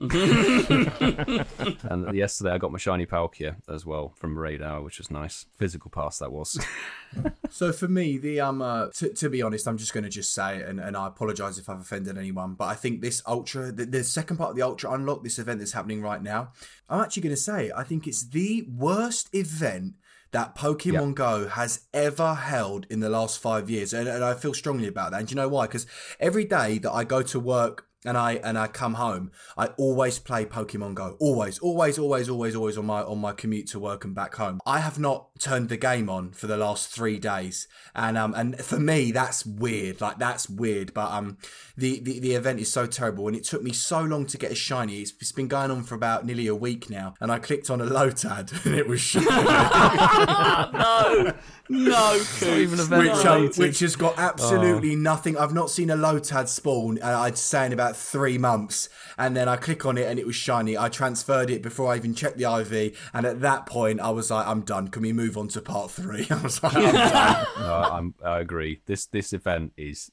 [1.90, 5.46] and yesterday I got my shiny Palkia as well from Radar, which was nice.
[5.56, 6.58] Physical pass that was.
[7.50, 10.32] So for me, the um, uh, t- to be honest, I'm just going to just
[10.32, 13.72] say it, and, and I apologise if I've offended anyone, but I think this ultra,
[13.72, 16.52] the, the second part of the ultra unlock, this event that's happening right now,
[16.88, 19.94] I'm actually going to say I think it's the worst event
[20.32, 24.54] that Pokemon Go has ever held in the last five years, and, and I feel
[24.54, 25.18] strongly about that.
[25.18, 25.66] And do you know why?
[25.66, 25.86] Because
[26.18, 30.18] every day that I go to work and I and I come home, I always
[30.18, 31.16] play Pokemon Go.
[31.20, 34.60] Always, always, always, always, always on my on my commute to work and back home.
[34.66, 38.58] I have not turned the game on for the last three days, and um and
[38.58, 40.00] for me that's weird.
[40.00, 40.92] Like that's weird.
[40.94, 41.38] But um
[41.76, 44.50] the the, the event is so terrible, and it took me so long to get
[44.50, 45.00] a shiny.
[45.00, 47.80] It's, it's been going on for about nearly a week now, and I clicked on
[47.80, 49.26] a Lotad, and it was shiny.
[50.72, 51.34] no,
[51.72, 52.42] no, Coops.
[52.42, 55.36] even a which, um, which has got absolutely nothing.
[55.36, 58.88] I've not seen a Lotad spawn, uh, I'd say in about three months.
[59.18, 60.76] And then I click on it and it was shiny.
[60.76, 62.98] I transferred it before I even checked the IV.
[63.14, 64.88] And at that point, I was like, I'm done.
[64.88, 66.26] Can we move on to part three?
[66.30, 67.46] I was like, I'm done.
[67.58, 68.80] no, I'm, I agree.
[68.86, 70.10] This this event is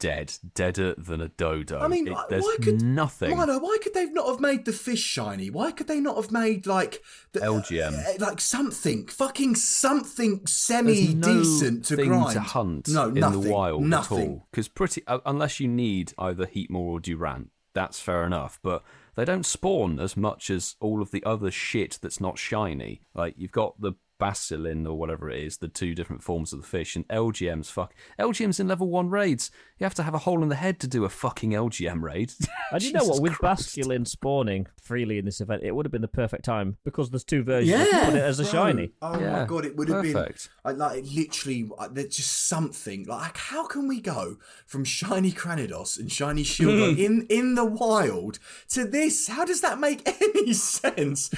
[0.00, 1.78] dead, deader than a dodo.
[1.78, 3.36] I mean, It- why there's could nothing.
[3.36, 5.50] Milo, why could they not have made the fish shiny?
[5.50, 7.00] Why could they not have made like
[7.32, 7.92] the, Elgyem.
[7.94, 12.32] uh, like something, fucking something semi no decent to thing grind?
[12.32, 14.18] to hunt no, in nothing, the wild nothing.
[14.18, 14.46] at all.
[14.50, 18.58] Because pretty, uh, unless you need either Heatmor or Durant, that's fair enough.
[18.62, 18.82] But
[19.14, 23.02] they don't spawn as much as all of the other shit that's not shiny.
[23.14, 26.66] Like you've got the Basilin or whatever it is, the two different forms of the
[26.66, 27.94] fish, and Elgyem's fuck.
[28.18, 29.50] Elgyem's in level one raids.
[29.78, 32.32] You have to have a hole in the head to do a fucking Elgyem raid.
[32.72, 33.20] And you know what?
[33.20, 33.74] With Christ.
[33.76, 37.24] Basculin spawning freely in this event, it would have been the perfect time because there's
[37.24, 37.68] two versions.
[37.70, 38.52] Yeah, You put it as a bro.
[38.52, 38.92] shiny.
[39.02, 40.50] Oh my Yeah, god, it would have been perfect.
[40.64, 41.68] I, like literally.
[41.76, 46.96] uh, There's just something like how can we go from shiny Cranidos and shiny Shieldon
[47.04, 49.26] in in the wild to this?
[49.26, 51.28] How does that make any sense?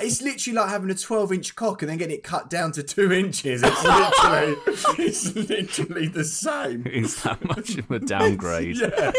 [0.00, 2.82] It's literally like having a 12 inch cock and then getting it cut down to
[2.82, 3.62] two inches.
[3.64, 4.56] It's literally
[5.04, 6.86] it's literally the same.
[6.86, 8.76] Is that much of a downgrade?
[8.90, 9.12] Yeah,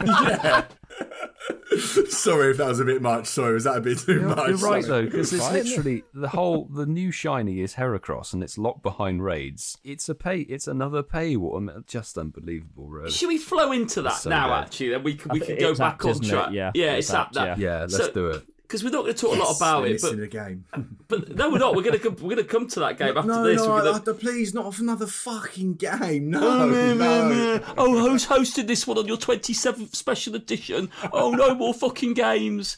[0.00, 0.64] yeah.
[2.08, 3.26] Sorry if that was a bit much.
[3.26, 4.48] Sorry, was that a bit too much?
[4.48, 5.04] You're right Sorry.
[5.04, 9.22] though, because it's literally the whole the new shiny is Heracross and it's locked behind
[9.22, 9.78] raids.
[9.84, 10.40] It's a pay.
[10.40, 11.70] It's another paywall.
[11.70, 13.10] I just unbelievable, really.
[13.10, 14.48] Should we flow into that So now?
[14.48, 14.64] good.
[14.66, 16.28] Actually, then we can we I can go it's back on isn't it?
[16.28, 16.50] track.
[16.52, 17.58] Yeah, yeah, it's it's apt, that.
[17.58, 18.44] Yeah, let's So- do it.
[18.68, 20.66] Because we're not going to talk a lot about we're it, but, a game.
[21.08, 21.74] but no, we're not.
[21.74, 23.56] We're going to we're going to come to that game after no, this.
[23.56, 24.10] no, we're gonna...
[24.10, 26.28] I- please, not another fucking game.
[26.28, 27.60] No, no.
[27.78, 30.90] Oh, who's hosted this one on your 27th special edition?
[31.14, 32.76] Oh, no more fucking games.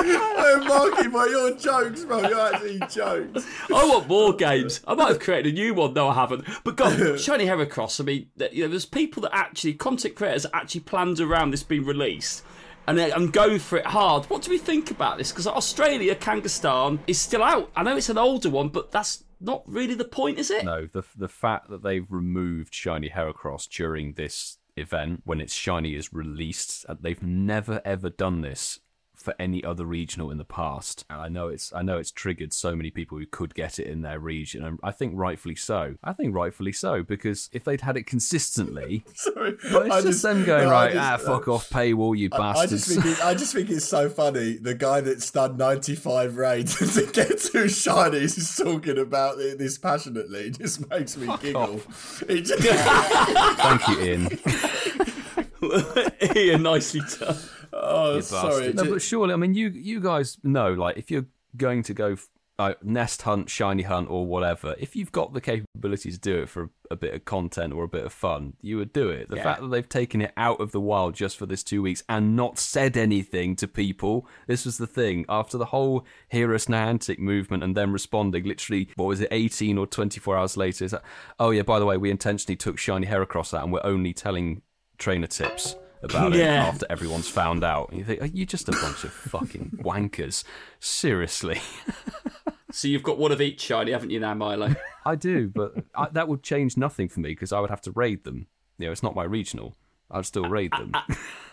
[0.00, 2.26] I'm marking by your jokes, bro.
[2.26, 3.46] You're actually jokes.
[3.68, 4.80] I want more games.
[4.86, 5.92] I might have created a new one.
[5.92, 6.46] No, I haven't.
[6.64, 8.00] But God, Shiny Heracross.
[8.00, 11.84] I mean, you know, there's people that actually, content creators, actually planned around this being
[11.84, 12.44] released.
[12.88, 14.24] And they- and going for it hard.
[14.30, 15.30] What do we think about this?
[15.30, 17.70] Because Australia, Kangaskhan is still out.
[17.76, 20.64] I know it's an older one, but that's not really the point, is it?
[20.64, 25.94] No, the the fact that they've removed shiny Heracross during this event when its shiny
[25.94, 28.80] is released, uh, they've never ever done this
[29.28, 31.04] for any other regional in the past.
[31.10, 33.86] And I know it's I know it's triggered so many people who could get it
[33.86, 35.96] in their region, and I think rightfully so.
[36.02, 39.56] I think rightfully so because if they'd had it consistently, Sorry.
[39.70, 40.92] well, it's I just, them going no, right.
[40.94, 42.86] just- ah, fuck off, paywall, you I bastards.
[42.86, 44.56] just think it, I just think it's so funny.
[44.56, 49.76] The guy that's done 95 raids to get two shinies is talking about it this
[49.76, 50.46] passionately.
[50.46, 51.82] It just makes me giggle.
[52.28, 54.28] It just, Thank you, Ian.
[56.36, 57.36] Ian, nicely done.
[57.88, 58.72] Oh, sorry.
[58.72, 61.26] No, but surely, I mean, you you guys know, like, if you're
[61.56, 62.28] going to go f-
[62.60, 66.48] like nest hunt, shiny hunt, or whatever, if you've got the capability to do it
[66.48, 69.28] for a bit of content or a bit of fun, you would do it.
[69.28, 69.44] The Yeah.
[69.44, 72.34] fact that they've taken it out of the wild just for this two weeks and
[72.34, 75.24] not said anything to people, this was the thing.
[75.28, 79.78] After the whole Hear Us Niantic movement and then responding, literally, what was it, 18
[79.78, 81.02] or 24 hours later, is that,
[81.38, 84.62] oh yeah, by the way, we intentionally took shiny Heracross out and we're only telling
[84.98, 86.66] trainer tips about it Yeah.
[86.66, 87.90] after everyone's found out.
[87.92, 90.44] You think, are you just a bunch of fucking wankers?
[90.80, 91.60] Seriously.
[92.70, 94.74] So you've got one of each shiny, haven't you now, Milo?
[95.06, 97.92] I do, but I, that would change nothing for me because I would have to
[97.92, 98.46] raid them.
[98.76, 99.74] You know, it's not my regional.
[100.10, 100.92] I'd still raid them.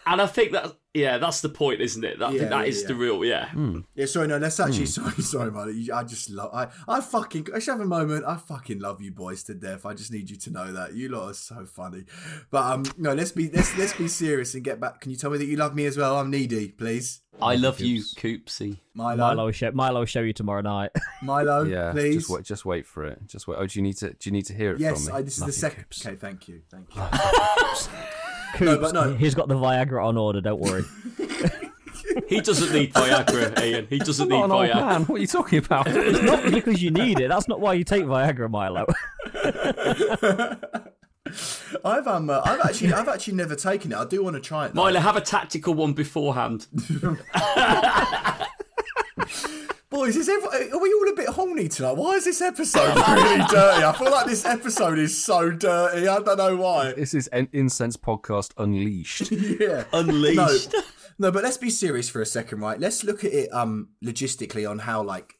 [0.07, 2.19] And I think that yeah, that's the point, isn't it?
[2.19, 2.87] That, I Yeah, think that yeah, is yeah.
[2.89, 3.49] the real yeah.
[3.95, 5.87] Yeah, sorry, no, that's actually sorry, sorry, man.
[5.93, 8.23] I just love, I, I fucking, I should have a moment.
[8.23, 9.85] I fucking love you boys to death.
[9.85, 12.03] I just need you to know that you lot are so funny.
[12.51, 15.01] But um, no, let's be, let's let's be serious and get back.
[15.01, 16.17] Can you tell me that you love me as well?
[16.17, 17.21] I'm needy, please.
[17.41, 18.79] I love you, Coopsy.
[18.93, 20.91] Milo, Milo Milo, will show Milo will show you tomorrow night.
[21.23, 22.15] Milo, yeah, please.
[22.15, 22.45] just wait.
[22.45, 23.19] Just wait for it.
[23.27, 23.57] Just wait.
[23.59, 24.11] Oh, do you need to?
[24.13, 25.19] Do you need to hear it Yes, from me?
[25.19, 25.85] I, this is Love the second.
[26.05, 27.01] Okay, thank you, thank you.
[28.55, 29.13] Coops, but no.
[29.15, 30.41] he's got the Viagra on order.
[30.41, 30.83] Don't worry.
[32.27, 33.87] He doesn't need Viagra, Ian.
[33.89, 34.87] He doesn't I'm need not an old Viagra.
[34.87, 35.03] man.
[35.03, 35.87] What are you talking about?
[35.89, 37.29] it's not because you need it.
[37.29, 38.85] That's not why you take Viagra, Milo.
[41.83, 43.97] I've um, uh, I've actually, I've actually never taken it.
[43.97, 44.73] I do want to try it.
[44.73, 44.83] though.
[44.83, 46.67] Milo, have a tactical one beforehand.
[49.89, 51.93] Boys, is every, are we all a bit horny tonight?
[51.95, 53.83] Why is this episode really dirty?
[53.83, 56.07] I feel like this episode is so dirty.
[56.07, 56.93] I don't know why.
[56.93, 59.31] this is an Incensed podcast unleashed.
[59.31, 59.83] Yeah.
[59.93, 60.73] Unleashed.
[60.73, 60.81] No,
[61.19, 62.79] no, but let's be serious for a second, right?
[62.79, 65.35] Let's look at it um logistically on how like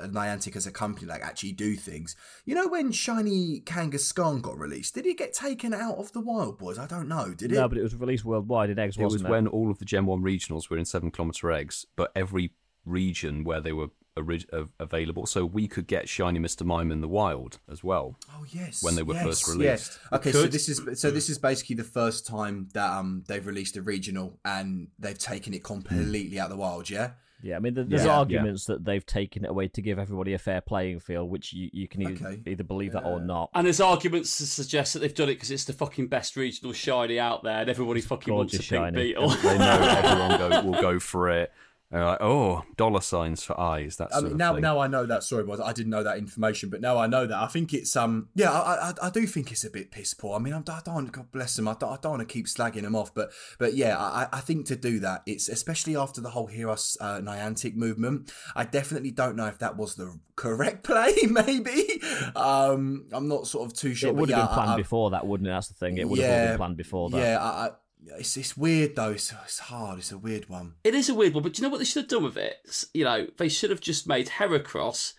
[0.00, 2.14] uh, Niantic as a company like actually do things.
[2.46, 6.58] You know when Shiny Kangaskhan got released, did it get taken out of the wild,
[6.58, 6.78] boys?
[6.78, 7.34] I don't know.
[7.34, 7.56] Did it?
[7.56, 9.30] no, but it was released worldwide in eggs, It was wasn't it?
[9.32, 12.52] when all of the Gen 1 regionals were in 7 kilometer eggs, but every
[12.84, 16.64] region where they were orig- available, so we could get Shiny Mr.
[16.64, 18.16] Mime in the wild as well.
[18.32, 19.52] Oh yes, when they were yes, first yeah.
[19.54, 19.98] released.
[20.12, 23.76] Okay, so this is so this is basically the first time that um they've released
[23.76, 26.88] a regional and they've taken it completely out of the wild.
[26.90, 27.12] Yeah.
[27.42, 30.38] Yeah, I mean, there's Yeah, arguments that they've taken it away to give everybody a
[30.38, 32.42] fair playing field, which you, you can e- Okay.
[32.46, 33.48] either believe that or not.
[33.54, 36.74] And there's arguments to suggest that they've done it because it's the fucking best regional
[36.74, 39.02] shiny out there, and everybody fucking wants a gorgeous pink shiny.
[39.04, 39.30] beetle.
[39.30, 39.70] They know
[40.04, 41.50] everyone go, will go for it.
[41.90, 43.96] They're like, oh, dollar signs for eyes.
[43.96, 44.62] That I mean, now thing.
[44.62, 45.24] now I know that.
[45.24, 47.36] story boys, I didn't know that information, but now I know that.
[47.36, 50.36] I think it's um yeah, I I, I do think it's a bit piss poor.
[50.36, 51.66] I mean, I'm, I don't want God bless them.
[51.66, 54.40] I don't, I don't want to keep slagging them off, but but yeah, I I
[54.40, 58.30] think to do that, it's especially after the whole Hear Us uh, Niantic movement.
[58.54, 61.12] I definitely don't know if that was the correct play.
[61.28, 62.00] Maybe
[62.36, 64.10] um I'm not sort of too sure.
[64.10, 65.50] it but would yeah, have been planned I, I, before that, wouldn't it?
[65.50, 65.98] That's the thing.
[65.98, 67.18] It would have all been planned before that.
[67.18, 67.70] Yeah, I, I,
[68.18, 69.10] it's it's weird though.
[69.12, 69.98] It's, it's hard.
[69.98, 70.74] It's a weird one.
[70.84, 72.36] It is a weird one, but do you know what they should have done with
[72.36, 72.56] it?
[72.66, 75.14] S- You know, they should have just made Heracross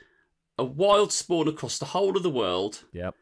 [0.58, 3.16] a wild spawn across the whole of the world, Yep.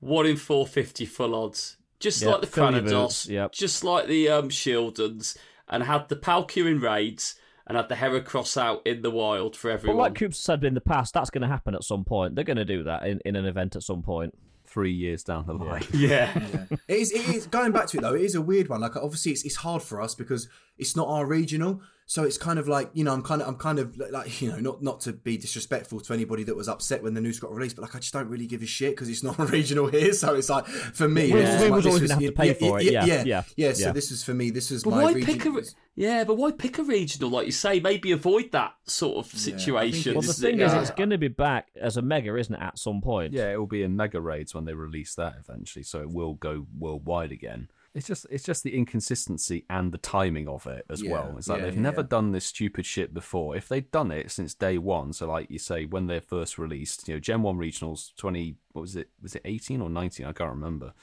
[0.00, 1.76] one in 450 full odds.
[2.00, 3.52] Just Yep, like the fill your Cranidos, yep.
[3.52, 5.36] just like the um, Shieldons,
[5.68, 7.36] and had the Palkia in raids,
[7.66, 9.98] and had the Heracross out in the wild for But everyone.
[9.98, 12.34] like Coops said in the past, that's going to happen at some point.
[12.34, 14.36] They're going to do that in, in an event at some point.
[14.72, 15.84] Three years down the line.
[15.92, 16.32] yeah.
[16.70, 18.14] It is, it is going back to it though.
[18.14, 18.80] It is a weird one.
[18.80, 20.48] Like obviously, it's, it's hard for us because
[20.78, 21.82] it's not our regional.
[22.12, 24.50] So it's kind of like you know, I'm kind of, I'm kind of like you
[24.50, 27.50] know, not not to be disrespectful to anybody that was upset when the news got
[27.54, 29.86] released, but like I just don't really give a shit because it's not a regional
[29.86, 30.12] here.
[30.12, 32.34] So it's like for me, We- this is we my- was this always gonna have
[32.34, 32.92] to pay for it.
[32.92, 33.72] Yeah, yeah, yeah, yeah.
[33.72, 33.92] So yeah.
[33.92, 34.50] this is for me.
[34.50, 35.38] This is But my why region.
[35.38, 35.62] pick a
[35.94, 36.24] yeah?
[36.24, 37.80] But why pick a regional like you say?
[37.80, 40.12] Maybe avoid that sort of situation.
[40.12, 42.78] Well, the thing is, it's going to be back as a mega, isn't it, at
[42.78, 43.32] some point?
[43.32, 46.34] Yeah, it will be in mega raids when they release that eventually, so it will
[46.34, 47.68] go worldwide again.
[47.94, 51.34] It's just it's just the inconsistency and the timing of it as Yeah, well.
[51.36, 53.54] It's like yeah, they've yeah, never done this stupid shit before.
[53.54, 57.06] If they'd done it since day one, so like you say, when they're first released,
[57.06, 59.10] you know, Gen One regionals twenty what was it?
[59.20, 60.26] Was it eighteen or nineteen?
[60.26, 60.94] I can't remember.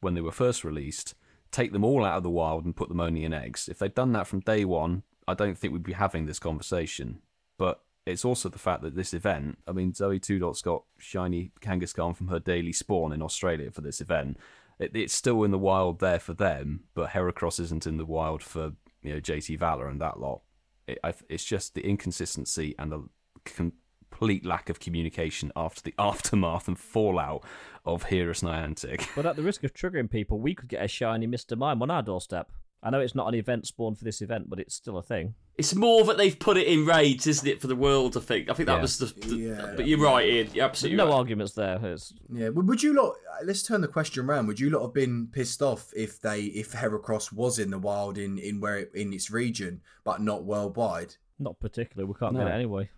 [0.00, 1.14] When they were first released,
[1.52, 3.68] take them all out of the wild and put them only in eggs.
[3.68, 7.20] If they'd done that from day one, I don't think we'd be having this conversation.
[7.56, 11.52] But it's also the fact that this event, I mean, Zoe Two Dot's got shiny
[11.60, 14.38] Kangaskhan from her daily spawn in Australia for this event.
[14.78, 18.42] It, it's still in the wild there for them, but Heracross isn't in the wild
[18.42, 18.72] for
[19.02, 20.42] you know JT Valor and that lot.
[20.86, 23.08] It, I, it's just the inconsistency and the
[23.44, 27.44] complete lack of communication after the aftermath and fallout
[27.84, 29.08] of Hear Us Niantic.
[29.14, 31.56] But at the risk of triggering people, we could get a shiny Mr.
[31.56, 32.50] Mime on our doorstep.
[32.82, 35.34] I know it's not an event spawn for this event, but it's still a thing.
[35.58, 38.14] It's more that they've put it in raids, isn't it, for the world?
[38.16, 38.50] I think.
[38.50, 38.82] I think that Yeah.
[38.82, 39.06] was the.
[39.06, 39.72] the- Yeah.
[39.74, 40.48] But you're right, Ian.
[40.52, 41.14] You're absolutely no right.
[41.14, 41.78] arguments there.
[41.82, 43.14] It's, Yeah, would would you lot?
[43.42, 44.48] Let's turn the question around.
[44.48, 48.18] Would you lot have been pissed off if they if Heracross was in the wild
[48.18, 51.14] in in where it, in its region but not worldwide?
[51.38, 52.06] not particularly.
[52.10, 52.40] We can't No.
[52.40, 52.88] get it anyway.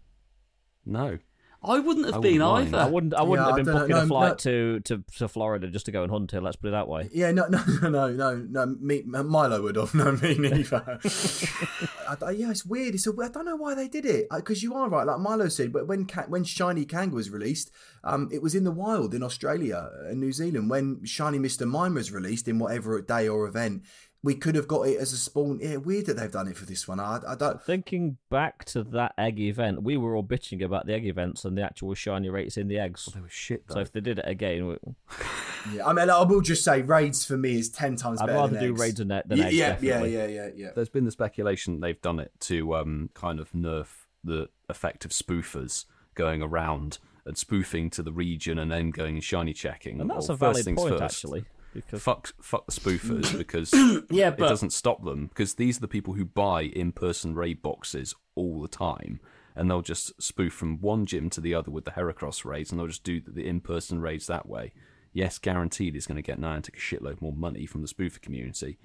[0.86, 1.18] No.
[1.60, 2.68] I wouldn't have I been wouldn't mind.
[2.74, 2.78] either.
[2.78, 3.14] I wouldn't.
[3.14, 4.34] I wouldn't Yeah, have been don't booking know, a flight no.
[4.36, 6.40] to, to to Florida just to go and hunt it.
[6.40, 7.08] Let's put it that way.
[7.12, 8.66] Yeah, no, no, no, no, no, no.
[8.80, 9.92] Me, Milo would have.
[9.98, 11.00] No, me neither.
[12.08, 12.94] I, I- yeah, it's weird.
[12.94, 15.06] It's a, I don't know why they did it because you are right.
[15.06, 17.70] Like Milo said, but when when Shiny Kang was released,
[18.04, 20.70] um, it was in the wild in Australia and New Zealand.
[20.70, 23.82] When Shiny Mister Mime was released in whatever day or event,
[24.22, 25.60] we could have got it as a spawn.
[25.62, 26.98] Yeah, weird that they've done it for this one.
[26.98, 27.62] I, I don't.
[27.62, 31.56] Thinking back to that egg event, we were all bitching about the egg events and
[31.56, 33.08] the actual shiny rates in the eggs.
[33.14, 33.74] They were shit though.
[33.74, 34.76] So if they did it again, we,
[35.74, 38.38] Yeah, I mean, I will just say raids for me is ten times I'd better.
[38.38, 38.80] rather than do eggs.
[38.80, 39.54] raids than, than yeah, eggs.
[39.54, 40.14] yeah, yeah, definitely.
[40.14, 40.70] yeah, yeah, yeah.
[40.74, 43.86] There's been the speculation they've done it to um, kind of nerf
[44.24, 45.84] the effect of spoofers
[46.16, 50.00] going around and spoofing to the region and then going and shiny checking.
[50.00, 51.44] And that's Well, a valid first things point, first, actually.
[51.86, 53.72] Because Fuck, fuck the spoofers because
[54.10, 58.14] Yeah, it doesn't stop them because these are the people who buy in-person raid boxes
[58.34, 59.20] all the time
[59.54, 62.78] and they'll just spoof from one gym to the other with the Heracross raids and
[62.78, 64.72] they'll just do the in-person raids that way.
[65.12, 68.78] Yes, guaranteed it's going to get Niantic a shitload more money from the spoofer community,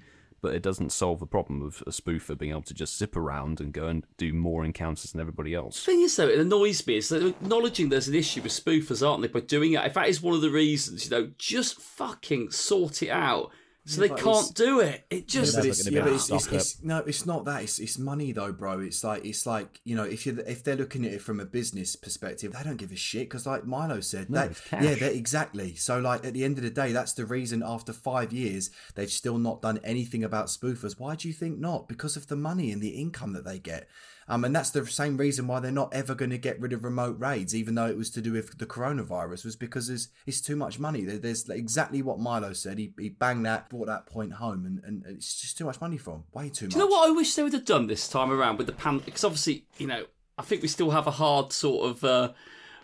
[0.44, 3.62] but it doesn't solve the problem of a spoofer being able to just zip around
[3.62, 5.82] and go and do more encounters than everybody else.
[5.82, 9.08] The thing is, though, it annoys me is they're acknowledging there's an issue with spoofers,
[9.08, 9.28] aren't they?
[9.28, 13.02] By doing it, if that is one of the reasons, you know, just fucking sort
[13.02, 13.52] it out.
[13.86, 15.04] So they can't do it.
[15.10, 17.62] It just but it's, yeah, but it's, it's, it's- no, it's not that.
[17.62, 18.80] It's, it's money though, bro.
[18.80, 21.44] It's like it's like you know, if you if they're looking at it from a
[21.44, 24.82] business perspective, they don't give a shit because, like Milo said, No, that, it's cash.
[24.82, 25.74] yeah, exactly.
[25.74, 27.62] So, like at the end of the day, that's the reason.
[27.62, 30.98] After five years, they've still not done anything about spoofers.
[30.98, 31.86] Why do you think not?
[31.86, 33.86] Because of the money and the income that they get.
[34.28, 36.82] Um, and that's the same reason why they're not ever going to get rid of
[36.82, 40.40] remote raids, even though it was to do with the coronavirus, was because it's, it's
[40.40, 41.02] too much money.
[41.04, 42.78] There- There's exactly what Milo said.
[42.78, 45.98] He, he banged that, brought that point home, and, and it's just too much money
[45.98, 46.24] for him.
[46.32, 46.72] Way too much.
[46.72, 48.72] Do you know what I wish they would have done this time around with the
[48.72, 48.98] pan?
[48.98, 50.04] Because obviously, you know,
[50.38, 52.32] I think we still have a hard sort of uh,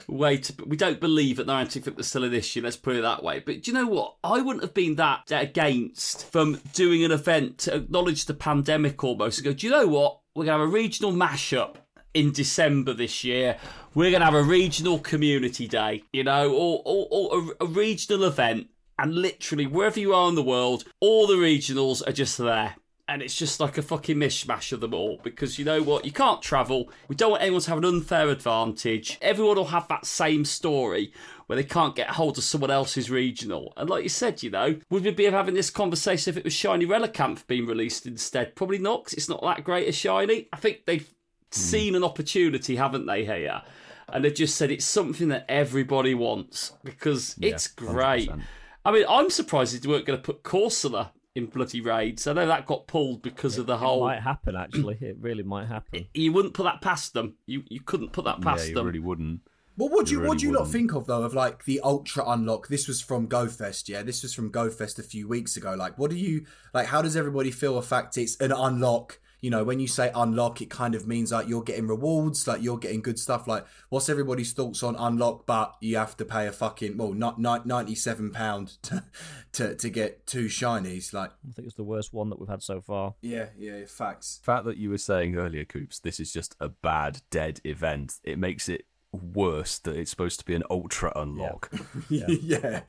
[0.08, 0.54] way to.
[0.66, 2.60] We don't believe at that there's still an issue.
[2.62, 3.40] Let's put it that way.
[3.40, 4.16] But do you know what?
[4.22, 9.38] I wouldn't have been that against from doing an event to acknowledge the pandemic almost
[9.38, 9.52] and go.
[9.52, 10.19] Do you know what?
[10.34, 11.76] We're gonna have a regional mashup
[12.14, 13.56] in December this year.
[13.94, 16.04] We're gonna have a regional community day.
[16.12, 18.68] You know, or or, or a, a regional event.
[18.98, 22.76] And literally, wherever you are in the world, all the regionals are just there
[23.10, 26.04] and it's just like a fucking mishmash of them all because you know what?
[26.04, 26.88] You can't travel.
[27.08, 29.18] We don't want anyone to have an unfair advantage.
[29.20, 31.12] Everyone will have that same story
[31.46, 33.72] where they can't get hold of someone else's regional.
[33.76, 36.52] And like you said you know would we be having this conversation if it was
[36.52, 38.54] shiny relicanth being released instead?
[38.54, 40.48] Probably not because it's not that great a shiny.
[40.52, 41.12] I think they've
[41.50, 43.60] seen an opportunity haven't they here?
[44.08, 48.30] And they've just said it's something that everybody wants because it's great.
[48.30, 48.42] 100%.
[48.84, 52.26] I mean, I'm surprised they weren't going to put Corsola in bloody raids.
[52.26, 53.88] I know that got pulled because of the whole.
[53.88, 54.06] it whole.
[54.08, 54.98] might happen, actually.
[55.00, 56.06] It really might happen.
[56.14, 57.36] You wouldn't put that past them.
[57.46, 58.86] You you couldn't put that past Yeah, past you them.
[58.86, 59.40] really wouldn't.
[59.76, 60.72] Well, what do You you, what really do you not wouldn't.
[60.72, 62.68] think of though of like the ultra unlock?
[62.68, 64.02] This was from GoFest, yeah.
[64.02, 65.74] This was from GoFest a few weeks ago.
[65.74, 66.88] Like, what do you like?
[66.88, 67.76] How does everybody feel?
[67.76, 69.20] The fact it's an unlock.
[69.40, 72.62] You know, when you say unlock, it kind of means like you're getting rewards, like
[72.62, 73.46] you're getting good stuff.
[73.46, 75.46] Like, what's everybody's thoughts on unlock?
[75.46, 79.04] But you have to pay a fucking well, not ninety seven pound to,
[79.52, 81.12] to to get two shinies.
[81.12, 83.14] Like, I think it's the worst one that we've had so far.
[83.20, 84.38] yeah, yeah, facts.
[84.38, 88.14] The fact that you were saying earlier, Coops, this is just a bad dead event.
[88.24, 91.70] It makes it worse that it's supposed to be an ultra unlock.
[92.08, 92.26] yeah.
[92.28, 92.80] yeah.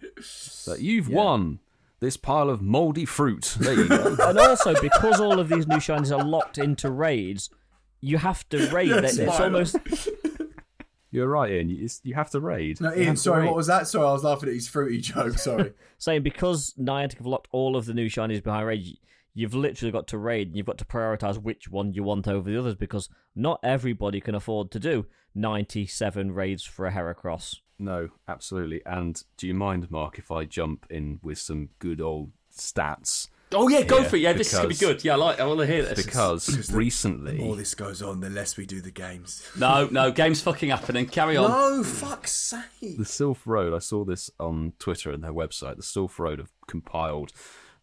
[0.68, 1.60] That you've won
[2.02, 3.56] this pile of mouldy fruit.
[3.60, 4.18] There you go.
[4.22, 7.50] and also, because all of these new shinies are locked into raids,
[8.02, 8.90] you have to raid.
[8.90, 9.44] Yes, it's Milo.
[9.46, 9.78] almost
[11.14, 11.70] You're right, Ian.
[11.70, 12.80] You, you have to raid.
[12.80, 13.48] No, Ian, sorry, wait.
[13.48, 13.86] what was that?
[13.88, 15.38] Sorry, I was laughing at his fruity joke.
[15.38, 15.74] Sorry.
[15.98, 18.82] saying because Niantic have locked all of the new shinies behind raid.
[18.86, 18.94] y-
[19.34, 20.48] You've literally got to raid.
[20.48, 24.20] and You've got to prioritize which one you want over the others because not everybody
[24.22, 27.58] can afford to do 97 raids for a Heracross.
[27.82, 28.82] No, absolutely.
[28.86, 33.28] And do you mind, Mark, if I jump in with some good old stats?
[33.54, 34.20] Oh yeah, go Yeah, for it.
[34.20, 35.04] Yeah, this is gonna be good.
[35.04, 35.40] Yeah, I like.
[35.40, 36.06] I want to hear this.
[36.06, 39.46] Because The recently, more this goes on, the less we do the games.
[39.58, 41.08] No, no, game's fucking happening.
[41.08, 41.50] Carry on.
[41.50, 42.98] No, fuck's sake.
[42.98, 45.76] the Sylph Road, I saw this on Twitter and their website.
[45.76, 47.34] The Sylph Road have compiled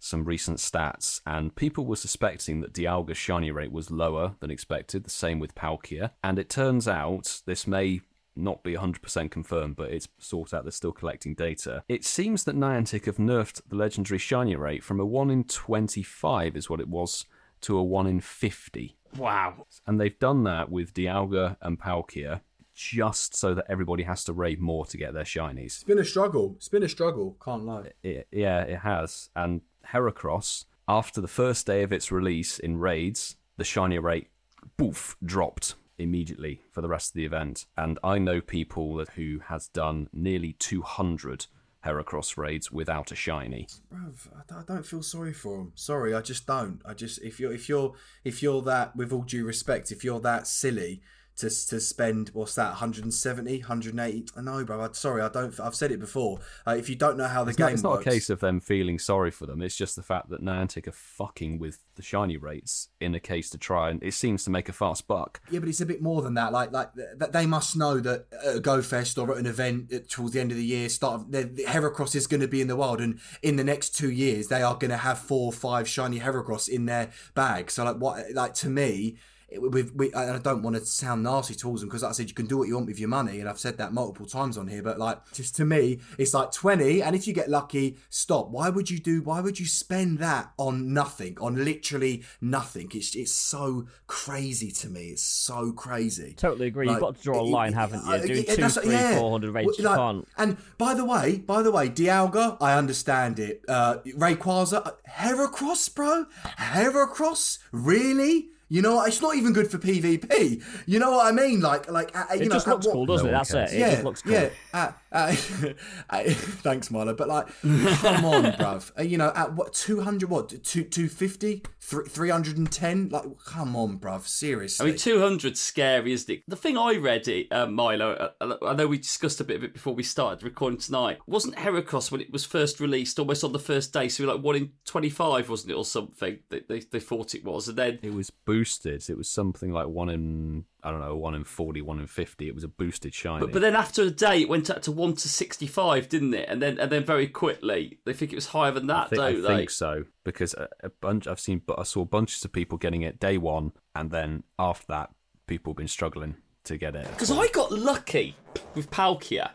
[0.01, 5.03] some recent stats, and people were suspecting that Dialga's shiny rate was lower than expected,
[5.05, 6.13] the same with Palkia.
[6.23, 8.01] And it turns out, this may
[8.39, 11.83] not be 100% confirmed, but it's sought out they're still collecting data.
[11.89, 16.57] It seems that Niantic have nerfed the legendary shiny rate from a 1 in 25,
[16.57, 17.27] is what it was,
[17.63, 19.67] to a 1 in 50 Wow.
[19.87, 22.43] and they've done that with Dialga and Palkia
[22.75, 25.65] just so that everybody has to raid more to get their shinies.
[25.67, 26.53] It's been a struggle.
[26.57, 27.37] It's been a struggle.
[27.45, 27.91] Can't lie.
[28.05, 29.31] It, yeah, it has.
[29.35, 29.63] And
[29.93, 34.29] Heracross, after the first day of its release in raids, the shiny rate,
[34.77, 37.67] boof, dropped immediately for the rest of the event.
[37.77, 41.47] And I know people who has done nearly 200
[41.85, 43.69] Heracross raids without a shiny.
[43.93, 45.73] Bruv, I don't- feel sorry for him.
[45.75, 46.81] Sorry, I just don't.
[46.85, 47.95] I just if you're if you're
[48.25, 51.03] if you're that with all due respect, if you're that silly
[51.39, 55.93] to to spend what's that 170 180 no bro I, sorry i don't i've said
[55.93, 58.05] it before uh, if you don't know how the It's game not, it's not a
[58.05, 59.63] case of them feeling sorry for them.
[59.63, 63.51] It's just the fact that Niantic are fucking with the shiny rates in a case
[63.51, 65.41] to try and it seems to make a fast buck.
[65.51, 68.27] yeah but it's a bit more than that like like that they must know that
[68.45, 70.89] at a go fest or at an event at- towards the end of the year
[70.89, 73.65] start of, the, the heracross is going to be in the wild and in the
[73.65, 77.11] next two years they are going to have four or five shiny heracross in their
[77.35, 79.17] bag so like what like to me
[79.57, 82.35] with, we, I don't want to sound nasty towards them because, like I said, you
[82.35, 84.69] can do what you want with your money, and I've said that multiple times on
[84.69, 84.83] here.
[84.83, 88.51] But like, just to me, it's like twenty, and if you get lucky, stop.
[88.51, 89.23] Why would you do?
[89.23, 91.39] Why would you spend that on nothing?
[91.41, 92.91] On literally nothing?
[92.95, 95.09] It's it's so crazy to me.
[95.09, 96.35] It's so crazy.
[96.37, 96.87] Totally agree.
[96.87, 98.13] Like, You've got to draw a line, it- haven't you?
[98.13, 99.19] uh, Doing yeah, two, three, yeah.
[99.19, 100.29] four hundred rates, Well, you like, can't.
[100.37, 103.63] And by the way, by the way, Dialga, I understand it.
[103.69, 106.27] Uh, Rayquaza, uh, Heracross, bro,
[106.59, 108.49] Heracross, really?
[108.69, 109.03] You know?
[109.05, 110.63] It's not even good for PvP.
[110.87, 111.61] You know what I mean?
[111.61, 113.37] Like, like uh, you It know, just looks what- cool, doesn't No it?
[113.37, 113.73] That's cares.
[113.73, 113.77] it.
[113.77, 114.33] It yeah, just looks cool.
[114.33, 114.49] yeah.
[114.75, 115.35] Uh, uh,
[116.11, 117.15] uh, thanks, Milo.
[117.15, 118.93] But like, come on, bruv.
[118.99, 120.31] Uh, you know, at what two hundred?
[120.31, 121.63] What two two fifty?
[121.81, 123.09] Three hundred and ten?
[123.09, 124.27] Like, come on, bruv.
[124.27, 124.93] Seriously.
[124.93, 125.13] I Seriously.
[125.31, 126.43] mean, 200's scary, isn't it?
[126.47, 128.13] The thing I read, it, uh, Milo,
[128.43, 131.17] uh, I know we discussed a bit of it before we started recording tonight.
[131.27, 134.09] Wasn't Heracross when it was first released almost on the first day?
[134.11, 136.41] So like one in 25, wasn't it, or something?
[136.51, 137.69] They, they, they thought it was.
[137.69, 138.29] And then It was
[138.59, 139.09] boosted.
[139.09, 142.49] It was something like one in I don't know, one in 40, one in 50.
[142.49, 143.41] It was a boosted shiny.
[143.41, 146.49] But, but then after a day, it went up to one to sixty-five, didn't it?
[146.49, 149.21] And then and then very quickly, they think it was higher than that, I think,
[149.21, 149.57] don't they?
[149.57, 153.03] think so because a, a bunch I've seen, but I saw bunches of people getting
[153.03, 155.11] it day one, and then after that,
[155.47, 157.09] people have been struggling to get it.
[157.11, 158.37] Because I got lucky
[158.75, 159.51] with Palkia.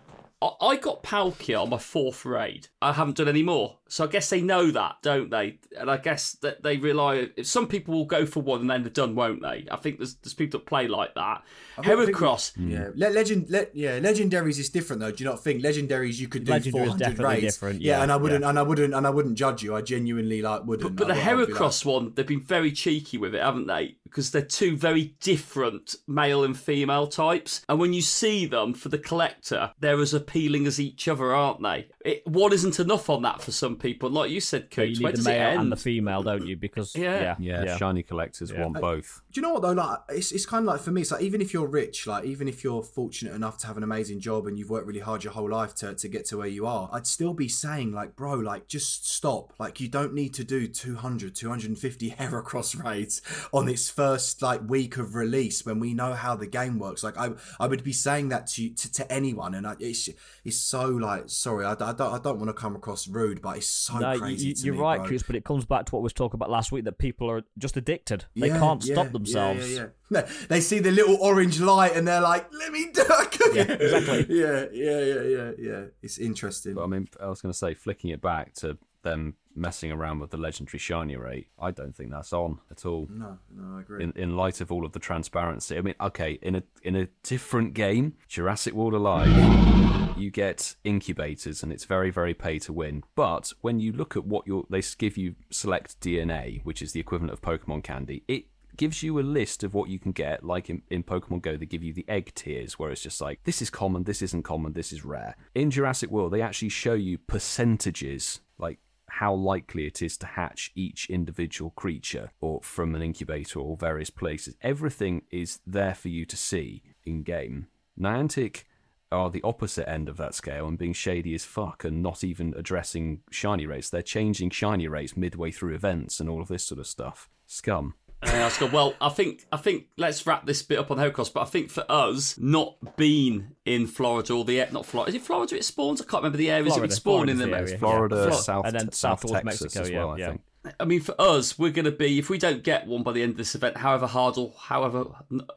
[0.61, 2.67] I, I got Palkia on my fourth raid.
[2.81, 3.77] I haven't done any more.
[3.87, 5.59] So I guess they know that, don't they?
[5.77, 7.29] And I guess that they rely.
[7.43, 9.67] Some people will go for one and then they're done, won't they?
[9.71, 11.43] I think there's there's people that play like that.
[11.75, 12.55] think- I think- Heracross.
[12.55, 12.69] Hmm.
[12.71, 13.49] Yeah, Le- legend.
[13.49, 15.11] Le- yeah, legendaries is different though.
[15.11, 17.53] Do you not think legendaries you could do Legendary is 400 definitely raids?
[17.55, 18.49] different, Yeah, yeah, and I wouldn't, yeah.
[18.49, 19.75] and I wouldn't, and I wouldn't judge you.
[19.75, 20.95] I genuinely like wouldn't.
[20.95, 23.97] But the I would- like- Heracross one, they've been very cheeky with it, haven't they?
[24.13, 27.65] Because they're two very different male and female types.
[27.67, 31.63] And when you see them for the collector, they're as appealing as each other, aren't
[31.63, 31.87] they?
[32.05, 34.11] It, one isn't enough on that for some people.
[34.11, 35.59] Like you said, But Coops, you where need the does it male end?
[35.61, 36.55] and the female, don't you?
[36.55, 37.35] Because Yeah.
[37.39, 38.61] yeah, yeah, shiny collectors Yeah.
[38.61, 39.21] want uh, both.
[39.31, 39.71] Do you know what though?
[39.71, 41.01] Like, it's it's kind of like for me.
[41.01, 43.83] It's like even if you're rich, like even if you're fortunate enough to have an
[43.83, 46.47] amazing job and you've worked really hard your whole life to to get to where
[46.47, 49.53] you are, I'd still be saying like, bro, like just stop.
[49.57, 53.19] Like you don't need to do 200, 250 Heracross raids
[53.51, 54.02] on its first
[54.41, 57.03] like week of release when we know how the game works.
[57.03, 60.09] Like I I would be saying that to to, to anyone, and I, it's
[60.43, 63.57] it's so like sorry, I, I don't I don't want to come across rude, but
[63.57, 64.47] it's so No, crazy.
[64.47, 65.07] you, to you're me, right, bro.
[65.07, 67.29] Chris, but it comes back to what we was talking about last week that people
[67.29, 68.25] are just addicted.
[68.35, 69.71] They Yeah, can't yeah, stop yeah, themselves.
[69.71, 73.03] Yeah, yeah, No, They see the little orange light and they're like, "Let me do
[73.07, 74.25] it." Yeah, exactly.
[74.39, 75.83] yeah, yeah, yeah, yeah, yeah.
[76.01, 76.73] It's interesting.
[76.75, 80.19] But I mean, I was going to say, flicking it back to them messing around
[80.19, 83.07] with the legendary shiny rate, I don't think that's on at all.
[83.09, 84.03] no, no, I agree.
[84.03, 87.07] In, in light of all of the transparency, I mean, okay, in a in a
[87.23, 93.03] different game, Jurassic World Alive, you get incubators, and it's very very pay to win.
[93.15, 96.99] But when you look at what you're, they give you select DNA, which is the
[96.99, 98.23] equivalent of Pokemon candy.
[98.27, 98.45] It
[98.75, 100.43] gives you a list of what you can get.
[100.43, 103.43] Like in, in Pokemon Go, they give you the egg tiers, where it's just like
[103.43, 105.35] this is common, this isn't common, this is rare.
[105.55, 108.79] In Jurassic World, they actually show you percentages, like
[109.17, 114.09] how likely it is to hatch each individual creature or from an incubator or various
[114.09, 114.55] places.
[114.61, 117.67] Everything is there for you to see in game.
[117.99, 118.63] Niantic
[119.11, 122.55] are the opposite end of that scale and being shady as fuck and not even
[122.57, 123.91] addressing shiny rates.
[123.91, 127.29] They're changing shiny rates midway through events and all of this sort of stuff.
[127.45, 127.93] Scum.
[128.25, 131.33] Uh, Oscar, well, I think I think let's wrap this bit up on Heracross.
[131.33, 135.21] But I think for us, not being in Florida or the not Florida, is it
[135.21, 136.01] Florida it spawns?
[136.01, 137.67] I can't remember the areas it would Florida, spawn in the the area.
[137.67, 137.77] area.
[137.77, 140.41] Florida, South, and then South south Texas Mexico, as yeah, well, I think.
[140.79, 143.21] I mean, for us, we're going to be if we don't get one by the
[143.21, 145.05] end of this event, however hard or however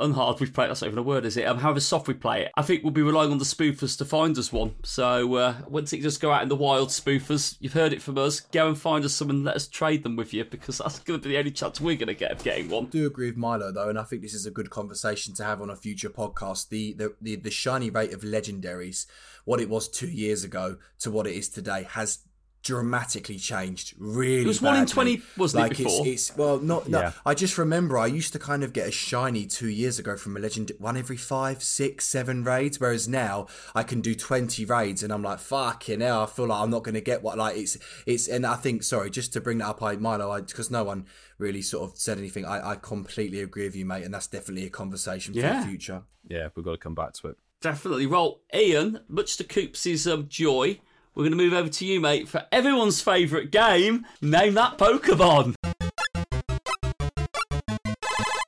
[0.01, 1.47] unhard we play it, that's not even a word, is it?
[1.47, 4.05] Um, however soft we play it, I think we'll be relying on the spoofers to
[4.05, 4.75] find us one.
[4.83, 8.19] So uh, once it just go out in the wild, spoofers, you've heard it from
[8.19, 8.41] us.
[8.41, 11.21] Go and find us some and let us trade them with you because that's going
[11.21, 12.87] to be the only chance we're going to get of getting one.
[12.87, 15.45] I do agree with Milo though, and I think this is a good conversation to
[15.45, 16.69] have on a future podcast.
[16.69, 19.07] The the the, the shiny rate of legendaries,
[19.45, 22.21] what it was two years ago to what it is today, has
[22.67, 23.95] dramatically changed.
[23.99, 26.07] Really, It was one in 20, wasn't it, like before?
[26.07, 26.89] It's, it's well, not.
[26.89, 27.13] No, Yeah.
[27.25, 30.37] I just remember I used to kind of get a shiny two years ago from
[30.37, 32.81] a legend, one every five, six, seven raids.
[32.81, 36.61] Whereas now I can do twenty raids, and I'm like, fucking hell, I feel like
[36.61, 38.29] I'm not going to get what like it's it's.
[38.29, 41.07] And I think, sorry, just to bring that up, I Milo, because no one
[41.39, 42.45] really sort of said anything.
[42.45, 45.61] I, I completely agree with you, mate, and that's definitely a conversation for Yeah.
[45.61, 46.03] the future.
[46.29, 47.37] Yeah, we've got to come back to it.
[47.61, 48.07] Definitely.
[48.07, 50.81] Well, Ian, much to Coops' um, joy,
[51.17, 54.07] we're going to move over to you, mate, for everyone's favourite game.
[54.21, 55.55] Name that Pokemon.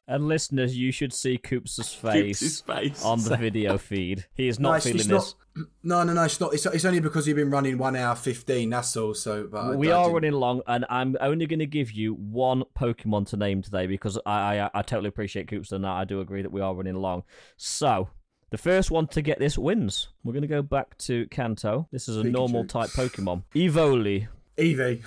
[0.06, 3.04] And listeners, you should see Coops' face, face.
[3.04, 4.26] on the video feed.
[4.34, 5.34] He is not No, it's- feeling it's this.
[5.56, 6.22] not- no, no, no.
[6.24, 6.54] It's not.
[6.54, 8.70] It's, it's only because you've been running one hour fifteen.
[8.70, 9.12] That's all.
[9.12, 11.92] So, but I- we I are didn't- running long, and I'm only going to give
[11.92, 15.90] you one Pokemon to name today because I I, I totally appreciate Coops and that.
[15.90, 17.22] I do agree that we are running long.
[17.58, 18.08] So
[18.50, 20.08] the first one to get this wins.
[20.24, 21.86] We're going to go back to Kanto.
[21.92, 22.30] This is a Pikachu.
[22.32, 23.42] normal type Pokemon.
[23.54, 24.28] Evoli.
[24.56, 25.02] Eevee.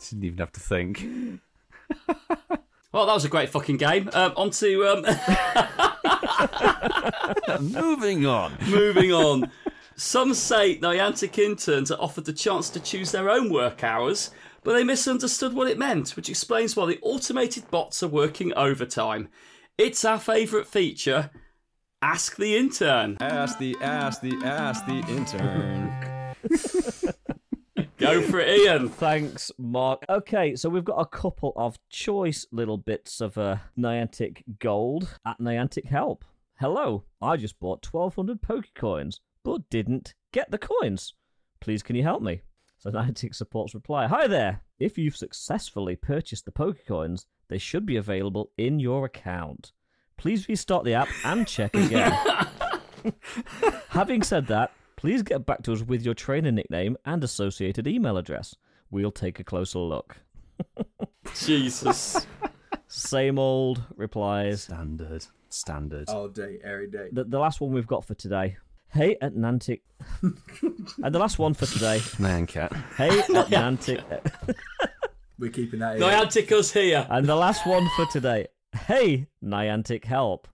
[0.10, 1.06] Didn't even have to think.
[2.92, 4.08] Well, that was a great fucking game.
[4.14, 5.04] Um, on to um,
[7.60, 8.56] Moving on.
[8.68, 9.50] moving on.
[9.96, 14.30] Some say Niantic interns are offered the chance to choose their own work hours,
[14.64, 19.28] but they misunderstood what it meant, which explains why the automated bots are working overtime.
[19.76, 21.30] It's our favourite feature.
[22.08, 23.16] Ask the intern.
[23.18, 25.90] Ask the ask the ask the intern.
[27.98, 28.88] Go for it, Ian.
[28.88, 30.04] Thanks, Mark.
[30.08, 35.40] Okay, so we've got a couple of choice little bits of uh, Niantic gold at
[35.40, 36.24] Niantic Help.
[36.60, 41.14] Hello, I just bought 1200 Pokecoins, but didn't get the coins.
[41.58, 42.40] Please, can you help me?
[42.78, 44.60] So Niantic supports reply Hi there!
[44.78, 49.72] If you've successfully purchased the Pokecoins, they should be available in your account.
[50.16, 52.12] Please restart the app and check again.
[53.88, 58.16] Having said that, please get back to us with your trainer nickname and associated email
[58.16, 58.56] address.
[58.90, 60.16] We'll take a closer look.
[61.34, 62.26] Jesus.
[62.88, 64.62] Same old replies.
[64.64, 65.26] Standard.
[65.48, 66.08] Standard.
[66.08, 67.08] All day, every day.
[67.12, 68.56] The, the last one we've got for today.
[68.88, 69.80] Hey at Nantic.
[70.22, 72.00] and the last one for today.
[72.18, 72.72] Man cat.
[72.96, 74.02] Hey at Nantic.
[75.38, 76.02] We're keeping that in.
[76.02, 77.06] Niantic us here.
[77.10, 78.46] And the last one for today.
[78.76, 80.46] Hey, Niantic help.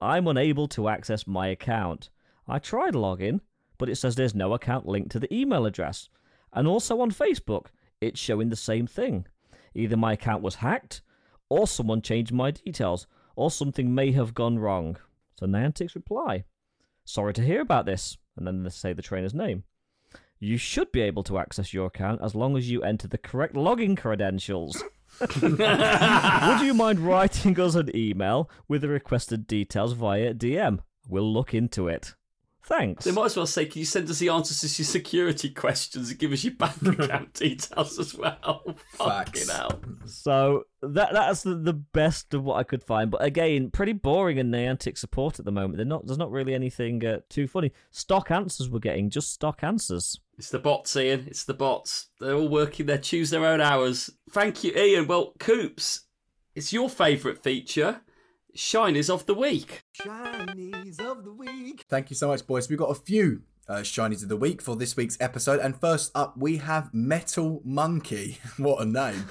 [0.00, 2.10] I'm unable to access my account.
[2.48, 3.40] I tried login,
[3.78, 6.08] but it says there's no account linked to the email address.
[6.52, 7.66] And also on Facebook,
[8.00, 9.26] it's showing the same thing.
[9.74, 11.02] Either my account was hacked,
[11.48, 13.06] or someone changed my details,
[13.36, 14.96] or something may have gone wrong.
[15.38, 16.44] So Niantic's reply
[17.04, 18.16] Sorry to hear about this.
[18.36, 19.64] And then they say the trainer's name.
[20.40, 23.54] You should be able to access your account as long as you enter the correct
[23.54, 24.82] login credentials.
[25.40, 30.80] Would you mind writing us an email with the requested details via DM?
[31.08, 32.14] We'll look into it.
[32.66, 33.04] Thanks.
[33.04, 36.10] They might as well say, can you send us the answers to your security questions
[36.10, 38.62] and give us your bank account details as well?
[38.94, 39.50] Fucking Facts.
[39.50, 39.80] hell.
[40.04, 43.08] So that that's the, the best of what I could find.
[43.08, 45.76] But again, pretty boring and Niantic support at the moment.
[45.76, 46.06] They're not.
[46.06, 47.70] There's not really anything uh, too funny.
[47.92, 50.18] Stock answers we're getting, just stock answers.
[50.38, 51.24] It's the bots, Ian.
[51.28, 52.08] It's the bots.
[52.20, 52.86] They're all working.
[52.86, 54.10] They choose their own hours.
[54.30, 55.06] Thank you, Ian.
[55.06, 56.02] Well, Coops,
[56.54, 58.02] it's your favourite feature.
[58.54, 59.82] Shinies of the week.
[59.98, 61.84] Shinies of the week.
[61.88, 62.68] Thank you so much, boys.
[62.68, 65.60] We've got a few uh, shinies of the week for this week's episode.
[65.60, 68.38] And first up, we have Metal Monkey.
[68.58, 69.24] what a name.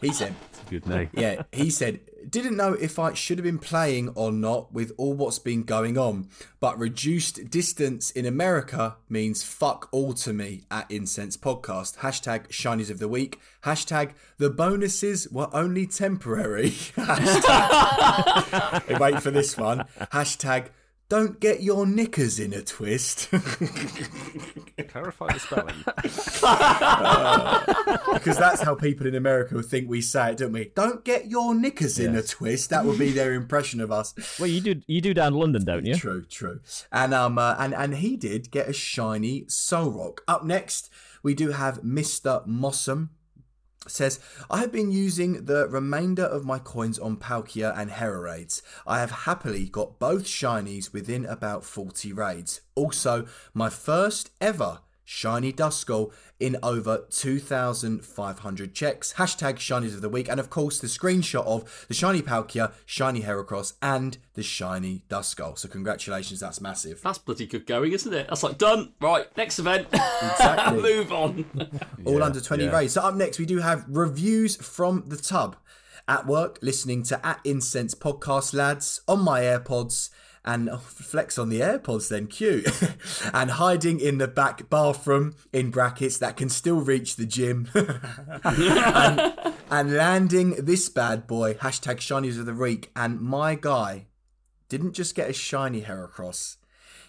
[0.00, 0.34] He said,
[0.72, 1.10] Good name.
[1.12, 5.12] yeah, he said, didn't know if I should have been playing or not with all
[5.12, 6.28] what's been going on,
[6.60, 11.98] but reduced distance in America means fuck all to me at Incensed Podcast.
[11.98, 13.38] Hashtag shinies of the week.
[13.64, 16.70] Hashtag the bonuses were only temporary.
[16.96, 19.84] Hashtag, wait for this one.
[20.12, 20.68] Hashtag
[21.12, 23.28] don't get your knickers in a twist.
[24.88, 25.74] Clarify the spelling.
[28.14, 30.72] because that's how people in America think we say it, don't we?
[30.74, 32.70] Don't get your knickers in a twist.
[32.70, 34.14] That would be their impression of us.
[34.40, 35.96] Well, you do you do down London, don't you?
[35.96, 36.60] True, true.
[36.90, 40.20] And um, uh, and and he did get a shiny Solrock.
[40.26, 40.88] Up next,
[41.22, 43.10] we do have Mister Mossum.
[43.88, 48.62] Says, I have been using the remainder of my coins on Palkia and Hera raids.
[48.86, 52.60] I have happily got both shinies within about 40 raids.
[52.74, 54.80] Also, my first ever
[55.12, 56.10] shiny Duskull
[56.40, 59.12] in over 2,500 checks.
[59.14, 60.28] Hashtag shinies of the week.
[60.28, 65.58] And of course, the screenshot of the shiny Palkia, shiny Heracross, and the shiny Duskull.
[65.58, 67.02] So, congratulations, that's massive.
[67.02, 68.26] That's bloody good going, isn't it?
[68.28, 68.92] That's like done.
[69.00, 69.86] Right, next event.
[69.92, 70.82] Exactly.
[70.82, 71.44] Move on.
[72.06, 72.70] all under 20 yeah.
[72.70, 72.94] raids.
[72.94, 75.56] So up next, we do have reviews from the tub.
[76.08, 80.10] At work, listening to At Incensed podcast, lads, on my AirPods,
[80.44, 82.66] and oh, flex on the AirPods then, cute.
[83.34, 87.68] and hiding in the back bathroom, in brackets, that can still reach the gym.
[88.44, 89.34] and,
[89.70, 92.90] and landing this bad boy, hashtag shinies of the week.
[92.96, 94.06] And my guy
[94.68, 96.56] didn't just get a shiny Heracross,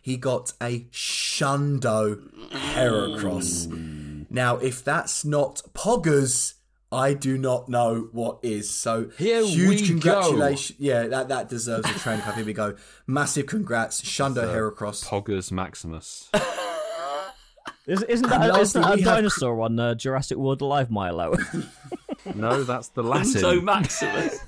[0.01, 4.29] he got a Shundo Heracross.
[4.29, 6.55] Now, if that's not Poggers,
[6.93, 8.69] I do not know what is.
[8.69, 10.79] So Here huge we congratulations.
[10.79, 12.35] Yeah, that, that deserves a train clap.
[12.35, 12.75] Here we go.
[13.07, 15.03] Massive congrats, Shundo Heracross.
[15.05, 16.29] Poggers Maximus.
[17.85, 20.61] Is, isn't And that, lastly, isn't that a we have- dinosaur on uh, Jurassic World
[20.61, 21.35] Alive, Milo?
[22.35, 23.65] no, that's the So Latin.
[23.65, 24.39] Maximus.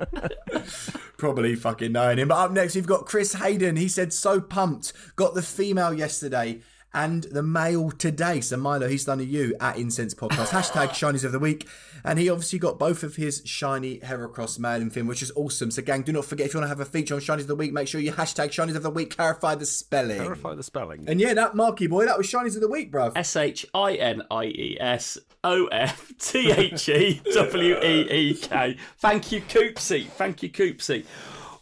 [1.16, 2.28] Probably fucking knowing him.
[2.28, 3.76] But up next, we've got Chris Hayden.
[3.76, 4.92] He said, so pumped.
[5.16, 6.62] Got the female yesterday
[6.92, 8.40] and the male today.
[8.40, 10.48] So, Milo, he's done a you at Incensed Podcast.
[10.48, 11.68] Hashtag Shinies of the Week.
[12.04, 15.70] And he obviously got both of his shiny Heracross male and fin, which is awesome.
[15.70, 17.46] So, gang, do not forget if you want to have a feature on Shinies of
[17.48, 20.18] the Week, make sure you hashtag Shinies of the Week, clarify the spelling.
[20.18, 21.04] Clarify the spelling.
[21.06, 23.12] And yeah, that Marky boy, that was Shinies of the Week, bruv.
[23.16, 28.34] S H I N I E S O F T H E W E E
[28.34, 28.76] K.
[28.98, 30.06] Thank you, Coopsy.
[30.08, 31.04] Thank you, Coopsy.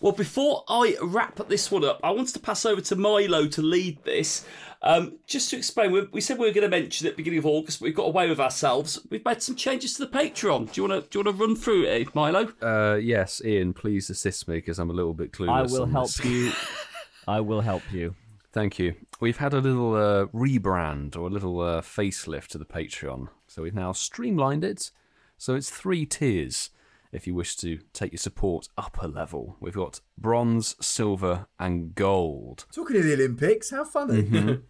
[0.00, 3.62] Well, before I wrap this one up, I wanted to pass over to Milo to
[3.62, 4.44] lead this.
[4.80, 7.20] Um, just to explain, we, we said we were going to mention it at the
[7.22, 9.00] beginning of August, but we've got away with ourselves.
[9.10, 10.72] We've made some changes to the Patreon.
[10.72, 12.52] Do you want to do you want to run through it, Milo?
[12.62, 15.48] Uh, yes, Ian, please assist me because I'm a little bit clueless.
[15.48, 16.24] I will help this.
[16.24, 16.52] you.
[17.28, 18.14] I will help you.
[18.52, 18.94] Thank you.
[19.20, 23.28] We've had a little uh, rebrand or a little uh, facelift to the Patreon.
[23.46, 24.90] So we've now streamlined it.
[25.36, 26.70] So it's three tiers
[27.12, 29.56] if you wish to take your support up a level.
[29.60, 32.66] We've got bronze, silver, and gold.
[32.72, 34.22] Talking of the Olympics, how funny.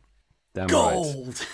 [0.58, 0.92] Damn right.
[0.94, 1.46] Gold.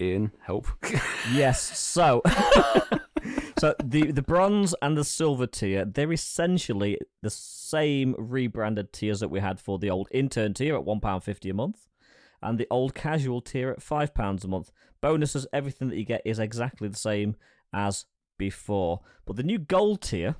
[0.00, 0.68] Ian, help.
[1.32, 1.60] Yes.
[1.76, 2.22] So,
[3.58, 9.28] so the the bronze and the silver tier, they're essentially the same rebranded tiers that
[9.28, 11.88] we had for the old intern tier at one pound fifty a month,
[12.40, 14.70] and the old casual tier at five pounds a month.
[15.00, 17.36] Bonuses, everything that you get is exactly the same
[17.72, 18.06] as
[18.38, 19.00] before.
[19.26, 20.36] But the new gold tier,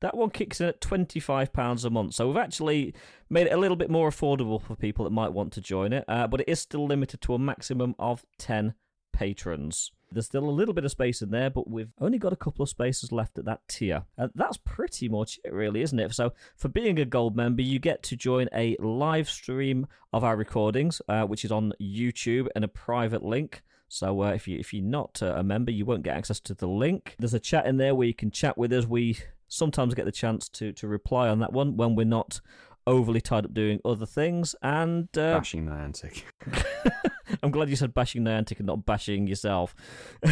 [0.00, 2.14] that one kicks in at £25 a month.
[2.14, 2.94] So we've actually
[3.28, 6.04] made it a little bit more affordable for people that might want to join it,
[6.08, 8.74] uh, but it is still limited to a maximum of 10
[9.12, 9.92] patrons.
[10.12, 12.62] There's still a little bit of space in there, but we've only got a couple
[12.64, 14.04] of spaces left at that tier.
[14.16, 16.12] And that's pretty much it, really, isn't it?
[16.14, 20.36] So, for being a gold member, you get to join a live stream of our
[20.36, 23.62] recordings, uh, which is on YouTube and a private link.
[23.86, 26.54] So uh, if you if you're not uh, a member, you won't get access to
[26.54, 27.16] the link.
[27.18, 28.86] There's a chat in there where you can chat with us.
[28.86, 29.18] We
[29.50, 32.40] sometimes get the chance to to reply on that one when we're not
[32.86, 34.54] overly tied up doing other things.
[34.62, 36.22] And uh, Bashing Niantic.
[37.42, 39.74] I'm glad you said bashing Niantic and not bashing yourself.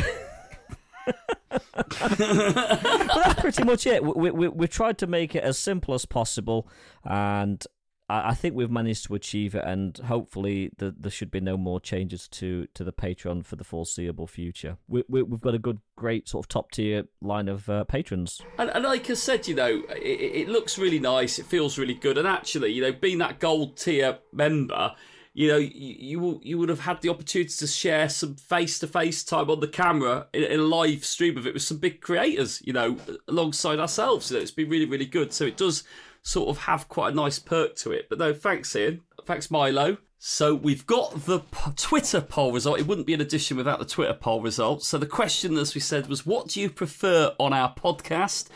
[2.01, 4.03] that's pretty much it.
[4.03, 6.69] We, we, we've tried to make it as simple as possible,
[7.05, 7.65] and
[8.11, 9.65] I, think we've managed to achieve it.
[9.65, 13.65] And hopefully, the, there should be no more changes to, to the Patreon for the
[13.65, 14.79] foreseeable future.
[14.89, 18.41] We, we, we've got a good, great sort of top tier line of uh, patrons.
[18.59, 21.39] And, and like I said, you know, it, it looks really nice.
[21.39, 22.17] It feels really good.
[22.17, 24.95] And actually, you know, being that gold tier member,
[25.35, 28.87] you know, you you, you would have had the opportunity to share some face to
[28.87, 32.01] face time on the camera in, in a live stream of it with some big
[32.01, 32.97] creators, you know,
[33.29, 34.31] alongside ourselves.
[34.31, 35.33] You know, it's been really, really good.
[35.33, 35.85] So it does
[36.29, 38.09] sort of have quite a nice perk to it.
[38.11, 39.01] But no, thanks, Ian.
[39.25, 39.97] Thanks, Milo.
[40.19, 42.79] So we've got the p- Twitter poll result.
[42.79, 44.83] It wouldn't be an edition without the Twitter poll result.
[44.83, 48.49] So the question, as we said, was what do you prefer on our podcast?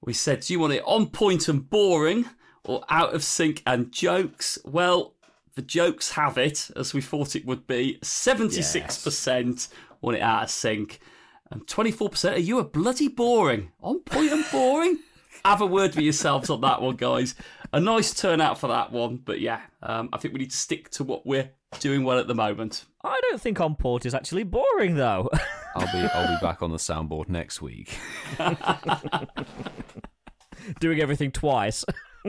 [0.00, 2.24] We said, do you want it on point and boring
[2.64, 4.58] or out of sync and jokes?
[4.64, 5.14] Well,
[5.54, 7.98] the jokes have it, as we thought it would be.
[8.02, 9.68] 76%
[10.00, 10.98] want it out of sync.
[11.50, 13.70] And 24% are you a bloody boring.
[13.82, 14.98] On point and boring?
[15.44, 17.34] Have a word for yourselves on that one, guys.
[17.72, 19.16] A nice turnout for that one.
[19.16, 22.26] But yeah, um, I think we need to stick to what we're doing well at
[22.26, 22.84] the moment.
[23.04, 25.28] I don't think on port is actually boring though.
[25.74, 27.96] I'll be I'll be back on the soundboard next week.
[30.80, 31.84] Doing everything twice.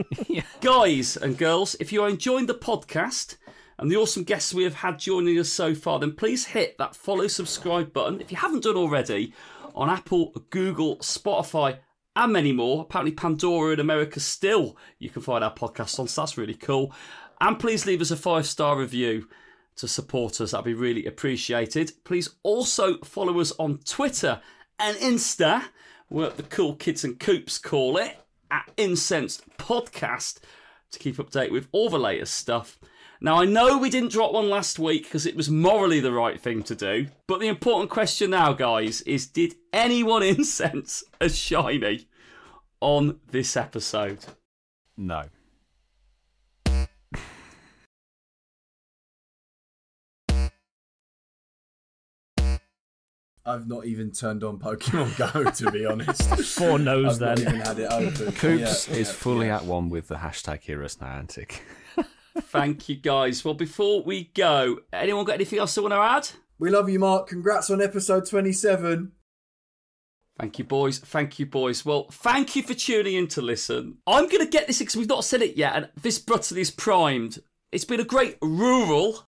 [0.60, 3.36] Guys and girls, if you are enjoying the podcast
[3.78, 6.94] and the awesome guests we have had joining us so far, then please hit that
[6.94, 9.34] follow subscribe button if you haven't done already
[9.74, 11.78] on Apple, Google, Spotify,
[12.16, 12.82] and many more.
[12.82, 16.92] Apparently, Pandora in America still you can find our podcast on, so that's really cool.
[17.40, 19.26] And please leave us a five star review
[19.76, 21.92] to support us, that'd be really appreciated.
[22.04, 24.40] Please also follow us on Twitter
[24.78, 25.64] and Insta,
[26.08, 28.18] what the cool kids and coops call it,
[28.50, 30.40] at Incensed Podcast
[30.90, 32.78] to keep update with all the latest stuff.
[33.22, 36.40] Now, I know we didn't drop one last week because it was morally the right
[36.40, 42.08] thing to do, but the important question now, guys, is did anyone incense a shiny
[42.80, 44.24] on this episode?
[44.96, 45.24] No.
[53.44, 56.22] I've not even turned on Pokemon Go to be honest.
[56.58, 57.38] Four no's then.
[57.40, 58.32] Even had it open.
[58.32, 59.56] Coops yeah, is yeah, fully yeah.
[59.56, 61.60] at one with the hashtag Hear Us Niantic.
[62.38, 63.44] Thank you, guys.
[63.44, 66.28] Well, before we go, anyone got anything else they want to add?
[66.58, 67.26] We love you, Mark.
[67.28, 69.12] Congrats on episode twenty-seven.
[70.38, 70.98] Thank you, boys.
[70.98, 71.84] Thank you, boys.
[71.84, 73.98] Well, thank you for tuning in to listen.
[74.06, 76.70] I'm going to get this because we've not said it yet, and this button is
[76.70, 77.40] primed.
[77.72, 79.26] It's been a great rural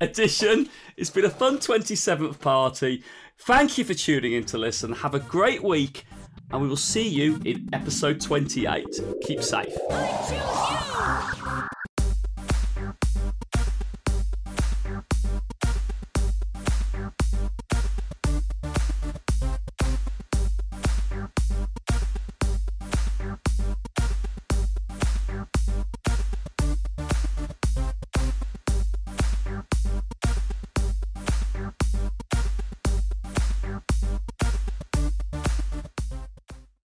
[0.00, 0.68] edition.
[0.96, 3.02] It's been a fun 27th party.
[3.40, 4.92] Thank you for tuning in to listen.
[4.92, 6.04] Have a great week,
[6.50, 8.86] and we will see you in episode 28.
[9.22, 9.74] Keep safe.